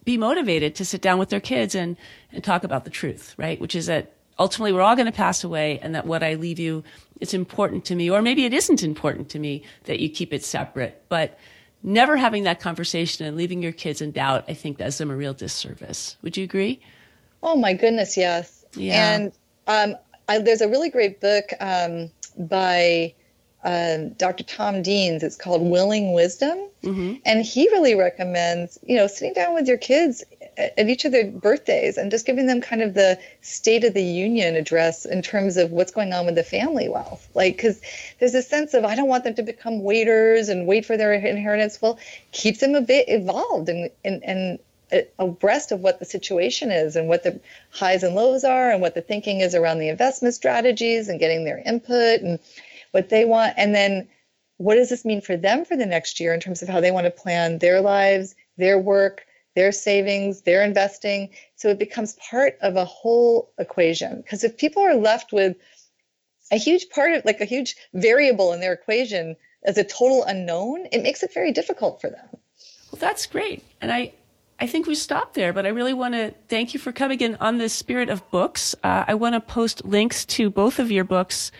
be 0.03 0.17
motivated 0.17 0.75
to 0.75 0.85
sit 0.85 1.01
down 1.01 1.19
with 1.19 1.29
their 1.29 1.39
kids 1.39 1.75
and, 1.75 1.97
and 2.31 2.43
talk 2.43 2.63
about 2.63 2.83
the 2.83 2.89
truth, 2.89 3.35
right? 3.37 3.59
Which 3.59 3.75
is 3.75 3.85
that 3.87 4.13
ultimately 4.39 4.73
we're 4.73 4.81
all 4.81 4.95
going 4.95 5.05
to 5.05 5.11
pass 5.11 5.43
away 5.43 5.79
and 5.81 5.95
that 5.95 6.05
what 6.05 6.23
I 6.23 6.35
leave 6.35 6.59
you, 6.59 6.83
it's 7.21 7.33
important 7.33 7.85
to 7.85 7.95
me, 7.95 8.09
or 8.09 8.21
maybe 8.21 8.45
it 8.45 8.53
isn't 8.53 8.83
important 8.83 9.29
to 9.29 9.39
me 9.39 9.63
that 9.85 9.99
you 9.99 10.09
keep 10.09 10.33
it 10.33 10.43
separate. 10.43 11.03
But 11.09 11.37
never 11.83 12.17
having 12.17 12.43
that 12.43 12.59
conversation 12.59 13.25
and 13.25 13.37
leaving 13.37 13.61
your 13.61 13.71
kids 13.71 14.01
in 14.01 14.11
doubt, 14.11 14.45
I 14.47 14.53
think 14.53 14.77
does 14.77 14.97
them 14.97 15.11
a 15.11 15.15
real 15.15 15.33
disservice. 15.33 16.17
Would 16.21 16.37
you 16.37 16.43
agree? 16.43 16.81
Oh 17.41 17.55
my 17.55 17.73
goodness, 17.73 18.17
yes. 18.17 18.65
Yeah. 18.75 19.15
And 19.15 19.31
um, 19.67 19.97
I, 20.27 20.39
there's 20.39 20.61
a 20.61 20.67
really 20.67 20.89
great 20.89 21.21
book 21.21 21.51
um, 21.59 22.09
by 22.37 23.13
um, 23.63 24.10
Dr. 24.13 24.43
Tom 24.43 24.82
Deans. 24.82 25.23
It's 25.23 25.36
called 25.36 25.62
Willing 25.62 26.13
Wisdom. 26.13 26.58
Mm-hmm. 26.84 27.15
And 27.26 27.45
he 27.45 27.67
really 27.69 27.95
recommends, 27.95 28.78
you 28.86 28.97
know, 28.97 29.08
sitting 29.08 29.34
down 29.34 29.54
with 29.54 29.67
your 29.67 29.78
kids 29.78 30.23
at, 30.58 30.78
at 30.78 30.89
each 30.89 31.06
of 31.06 31.13
their 31.13 31.32
birthdays 31.32 31.97
and 31.97 32.12
just 32.12 32.26
giving 32.26 32.45
them 32.45 32.60
kind 32.60 32.82
of 32.82 32.93
the 32.93 33.17
State 33.41 33.86
of 33.86 33.93
the 33.93 34.04
Union 34.04 34.56
address 34.56 35.06
in 35.06 35.21
terms 35.21 35.56
of 35.56 35.71
what's 35.71 35.91
going 35.91 36.12
on 36.12 36.26
with 36.26 36.36
the 36.36 36.43
family 36.43 36.89
wealth. 36.89 37.30
Like, 37.34 37.56
because 37.56 37.82
there's 38.19 38.36
a 38.36 38.41
sense 38.41 38.73
of, 38.73 38.84
I 38.84 38.95
don't 38.95 39.08
want 39.08 39.23
them 39.23 39.36
to 39.36 39.43
become 39.43 39.82
waiters 39.82 40.49
and 40.49 40.67
wait 40.67 40.86
for 40.86 40.97
their 40.97 41.13
inheritance. 41.13 41.82
Well, 41.82 41.97
keep 42.34 42.60
them 42.60 42.76
a 42.76 42.82
bit 42.82 43.06
evolved 43.08 43.69
and, 43.69 43.89
and, 44.04 44.23
and 44.23 44.60
abreast 45.19 45.71
of 45.71 45.80
what 45.80 45.99
the 45.99 46.06
situation 46.06 46.69
is 46.69 46.95
and 46.95 47.08
what 47.08 47.23
the 47.23 47.39
highs 47.71 48.04
and 48.04 48.13
lows 48.13 48.43
are 48.43 48.71
and 48.71 48.82
what 48.82 48.93
the 48.93 49.02
thinking 49.02 49.39
is 49.39 49.56
around 49.56 49.80
the 49.80 49.89
investment 49.89 50.36
strategies 50.36 51.08
and 51.08 51.19
getting 51.19 51.45
their 51.45 51.63
input 51.65 52.21
and 52.21 52.39
what 52.93 53.10
they 53.10 53.25
want. 53.25 53.53
And 53.58 53.75
then 53.75 54.08
what 54.58 54.75
does 54.75 54.89
this 54.89 55.03
mean 55.03 55.19
for 55.19 55.36
them 55.36 55.65
for 55.65 55.75
the 55.75 55.86
next 55.86 56.19
year 56.19 56.34
in 56.34 56.39
terms 56.39 56.62
of 56.62 56.69
how 56.69 56.79
they 56.79 56.91
want 56.91 57.06
to 57.06 57.12
plan 57.12 57.58
their 57.58 57.82
lives, 57.82 58.36
their 58.58 58.79
work, 58.79 59.25
their 59.56 59.71
savings, 59.71 60.43
their 60.43 60.63
investing? 60.63 61.29
So 61.56 61.69
it 61.69 61.79
becomes 61.79 62.17
part 62.29 62.58
of 62.62 62.75
a 62.75 62.86
whole 62.86 63.51
equation. 63.58 64.21
Because 64.21 64.43
if 64.43 64.58
people 64.58 64.84
are 64.84 64.95
left 64.95 65.34
with 65.34 65.58
a 66.51 66.58
huge 66.58 66.89
part 66.89 67.13
of, 67.13 67.25
like 67.25 67.41
a 67.41 67.45
huge 67.45 67.75
variable 67.93 68.53
in 68.53 68.60
their 68.60 68.73
equation 68.73 69.36
as 69.65 69.77
a 69.77 69.84
total 69.84 70.23
unknown, 70.25 70.88
it 70.91 71.01
makes 71.01 71.23
it 71.23 71.34
very 71.34 71.51
difficult 71.51 71.99
for 71.99 72.10
them. 72.10 72.27
Well, 72.91 72.99
that's 72.99 73.25
great. 73.25 73.63
And 73.82 73.91
I, 73.91 74.13
I 74.60 74.67
think 74.67 74.86
we 74.86 74.93
stopped 74.93 75.34
there, 75.34 75.51
but 75.51 75.65
I 75.65 75.69
really 75.69 75.93
want 75.93 76.13
to 76.13 76.34
thank 76.47 76.75
you 76.75 76.79
for 76.79 76.91
coming 76.91 77.19
in 77.21 77.36
on 77.39 77.58
the 77.58 77.69
spirit 77.69 78.10
of 78.10 78.29
books. 78.29 78.75
Uh, 78.84 79.06
I 79.08 79.15
want 79.15 79.34
to 79.34 79.41
post 79.41 79.84
links 79.84 80.25
to 80.25 80.51
both 80.51 80.77
of 80.77 80.91
your 80.91 81.03
books 81.03 81.51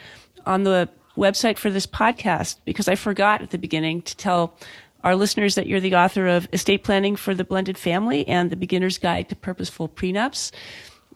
on 0.46 0.64
the 0.64 0.90
website 1.18 1.58
for 1.58 1.70
this 1.70 1.86
podcast 1.86 2.58
because 2.66 2.88
I 2.88 2.96
forgot 2.96 3.42
at 3.42 3.52
the 3.52 3.58
beginning 3.58 4.02
to 4.04 4.18
tell 4.18 4.58
our 5.04 5.16
listeners 5.16 5.56
that 5.56 5.68
you're 5.68 5.80
the 5.80 5.96
author 5.96 6.28
of 6.28 6.48
Estate 6.54 6.84
Planning 6.84 7.16
for 7.16 7.34
the 7.36 7.44
Blended 7.44 7.78
Family 7.78 8.28
and 8.28 8.50
The 8.50 8.56
Beginner's 8.56 8.98
Guide 8.98 9.30
to 9.30 9.36
Purposeful 9.36 9.90
Prenups. 9.90 10.52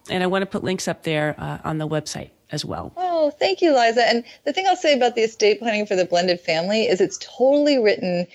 And 0.09 0.23
I 0.23 0.27
want 0.27 0.41
to 0.41 0.45
put 0.45 0.63
links 0.63 0.87
up 0.87 1.03
there 1.03 1.35
uh, 1.37 1.59
on 1.63 1.77
the 1.77 1.87
website 1.87 2.31
as 2.51 2.63
well. 2.63 2.93
Oh, 2.97 3.31
thank 3.31 3.61
you, 3.61 3.77
Liza. 3.77 4.07
And 4.07 4.23
the 4.45 4.53
thing 4.53 4.65
I'll 4.67 4.75
say 4.75 4.93
about 4.93 5.15
the 5.15 5.21
estate 5.21 5.59
planning 5.59 5.85
for 5.85 5.95
the 5.95 6.05
blended 6.05 6.39
family 6.39 6.83
is 6.83 7.01
it's 7.01 7.17
totally 7.21 7.77
written 7.77 8.27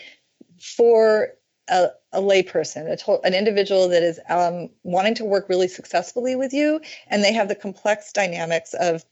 for 0.59 1.29
a, 1.69 1.89
a 2.13 2.21
layperson, 2.21 3.03
to- 3.05 3.21
an 3.21 3.35
individual 3.35 3.89
that 3.89 4.03
is 4.03 4.21
um, 4.29 4.69
wanting 4.83 5.15
to 5.17 5.25
work 5.25 5.49
really 5.49 5.69
successfully 5.69 6.37
with 6.37 6.53
you, 6.53 6.81
and 7.09 7.23
they 7.23 7.33
have 7.33 7.49
the 7.49 7.55
complex 7.55 8.13
dynamics 8.13 8.75
of 8.79 9.05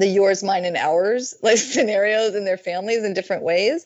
the 0.00 0.06
yours, 0.06 0.42
mine, 0.42 0.64
and 0.64 0.76
ours 0.76 1.34
like 1.42 1.58
scenarios 1.58 2.34
in 2.34 2.44
their 2.44 2.58
families 2.58 3.04
in 3.04 3.14
different 3.14 3.42
ways. 3.42 3.84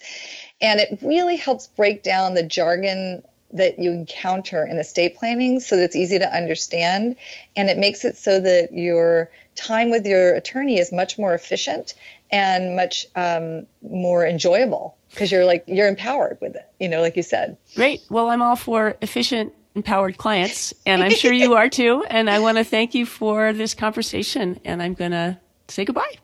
And 0.60 0.80
it 0.80 0.98
really 1.02 1.36
helps 1.36 1.66
break 1.66 2.02
down 2.02 2.34
the 2.34 2.42
jargon 2.42 3.22
that 3.52 3.78
you 3.78 3.92
encounter 3.92 4.64
in 4.64 4.78
estate 4.78 5.16
planning 5.16 5.60
so 5.60 5.76
that 5.76 5.84
it's 5.84 5.96
easy 5.96 6.18
to 6.18 6.36
understand. 6.36 7.16
And 7.56 7.68
it 7.68 7.78
makes 7.78 8.04
it 8.04 8.16
so 8.16 8.40
that 8.40 8.72
your 8.72 9.30
time 9.54 9.90
with 9.90 10.06
your 10.06 10.34
attorney 10.34 10.78
is 10.78 10.90
much 10.90 11.18
more 11.18 11.34
efficient 11.34 11.94
and 12.32 12.74
much 12.74 13.06
um, 13.14 13.66
more 13.82 14.26
enjoyable 14.26 14.96
because 15.10 15.30
you're 15.30 15.44
like, 15.44 15.62
you're 15.68 15.86
empowered 15.86 16.38
with 16.40 16.56
it, 16.56 16.68
you 16.80 16.88
know, 16.88 17.00
like 17.00 17.16
you 17.16 17.22
said. 17.22 17.56
Great. 17.76 18.00
Well, 18.10 18.28
I'm 18.30 18.42
all 18.42 18.56
for 18.56 18.96
efficient 19.02 19.52
empowered 19.76 20.16
clients 20.16 20.72
and 20.86 21.02
I'm 21.02 21.10
sure 21.10 21.32
you 21.32 21.54
are 21.54 21.68
too. 21.68 22.04
And 22.08 22.30
I 22.30 22.40
want 22.40 22.58
to 22.58 22.64
thank 22.64 22.94
you 22.94 23.06
for 23.06 23.52
this 23.52 23.74
conversation 23.74 24.60
and 24.64 24.82
I'm 24.82 24.94
going 24.94 25.12
to 25.12 25.38
say 25.68 25.84
goodbye. 25.84 26.14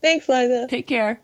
Thanks, 0.00 0.28
Liza. 0.28 0.66
Take 0.68 0.86
care. 0.86 1.20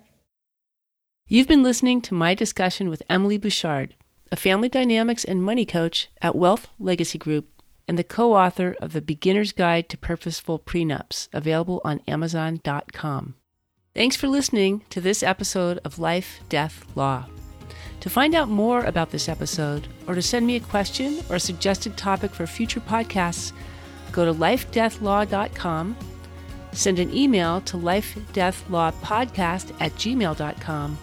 You've 1.27 1.49
been 1.49 1.63
listening 1.63 2.01
to 2.03 2.15
my 2.15 2.35
discussion 2.35 2.89
with 2.89 3.03
Emily 3.11 3.37
Bouchard, 3.37 3.95
a 4.33 4.37
family 4.37 4.69
dynamics 4.69 5.25
and 5.25 5.43
money 5.43 5.67
coach 5.67 6.09
at 6.23 6.37
Wealth 6.37 6.69
Legacy 6.79 7.19
Group 7.19 7.49
and 7.87 7.99
the 7.99 8.05
co 8.05 8.35
author 8.35 8.77
of 8.81 8.93
The 8.93 9.03
Beginner's 9.03 9.53
Guide 9.53 9.89
to 9.89 9.99
Purposeful 9.99 10.59
Prenups, 10.59 11.29
available 11.33 11.81
on 11.85 12.01
Amazon.com. 12.07 13.35
Thanks 13.95 14.17
for 14.17 14.29
listening 14.29 14.85
to 14.91 15.01
this 15.01 15.23
episode 15.23 15.81
of 15.85 15.99
Life, 15.99 16.41
Death, 16.49 16.85
Law. 16.95 17.27
To 18.01 18.11
find 18.11 18.35
out 18.35 18.49
more 18.49 18.85
about 18.85 19.11
this 19.11 19.29
episode, 19.29 19.89
or 20.07 20.15
to 20.15 20.23
send 20.23 20.47
me 20.47 20.57
a 20.57 20.61
question 20.61 21.21
or 21.29 21.37
a 21.37 21.41
suggested 21.41 21.97
topic 21.97 22.31
for 22.31 22.47
future 22.47 22.81
podcasts, 22.81 23.53
go 24.13 24.25
to 24.25 24.33
lifedeathlaw.com 24.33 25.97
Send 26.73 26.99
an 26.99 27.15
email 27.15 27.61
to 27.63 27.77
lifedeathlawpodcast 27.77 29.75
at 29.81 29.93
gmail.com 29.93 30.99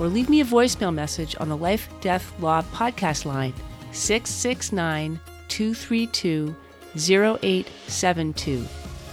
or 0.00 0.08
leave 0.08 0.28
me 0.28 0.40
a 0.40 0.44
voicemail 0.44 0.92
message 0.92 1.36
on 1.38 1.48
the 1.48 1.56
Life 1.56 1.88
Death 2.00 2.32
Law 2.40 2.62
podcast 2.62 3.24
line 3.24 3.54
669 3.92 5.20
232 5.48 6.56
0872. 6.96 8.66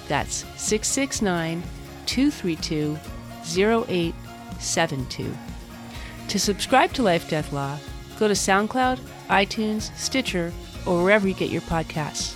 That's 0.07 0.45
669 0.57 1.63
232 2.05 2.97
0872. 3.45 5.37
To 6.27 6.39
subscribe 6.39 6.93
to 6.93 7.03
Life 7.03 7.29
Death 7.29 7.51
Law, 7.53 7.77
go 8.17 8.27
to 8.27 8.33
SoundCloud, 8.33 8.99
iTunes, 9.29 9.95
Stitcher, 9.97 10.51
or 10.85 11.03
wherever 11.03 11.27
you 11.27 11.33
get 11.33 11.49
your 11.49 11.61
podcasts. 11.61 12.35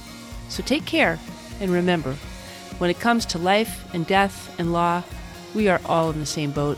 So 0.50 0.64
take 0.64 0.86
care 0.86 1.20
and 1.60 1.72
remember, 1.72 2.16
when 2.84 2.90
it 2.90 3.00
comes 3.00 3.26
to 3.26 3.38
life 3.38 3.88
and 3.94 4.06
death 4.06 4.54
and 4.60 4.74
law, 4.74 5.02
we 5.56 5.70
are 5.70 5.80
all 5.86 6.10
in 6.10 6.20
the 6.20 6.26
same 6.26 6.52
boat. 6.52 6.78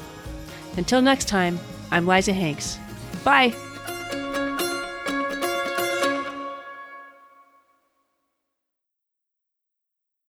Until 0.78 1.02
next 1.02 1.28
time, 1.28 1.60
I'm 1.90 2.06
Liza 2.06 2.32
Hanks. 2.32 2.78
Bye. 3.24 3.56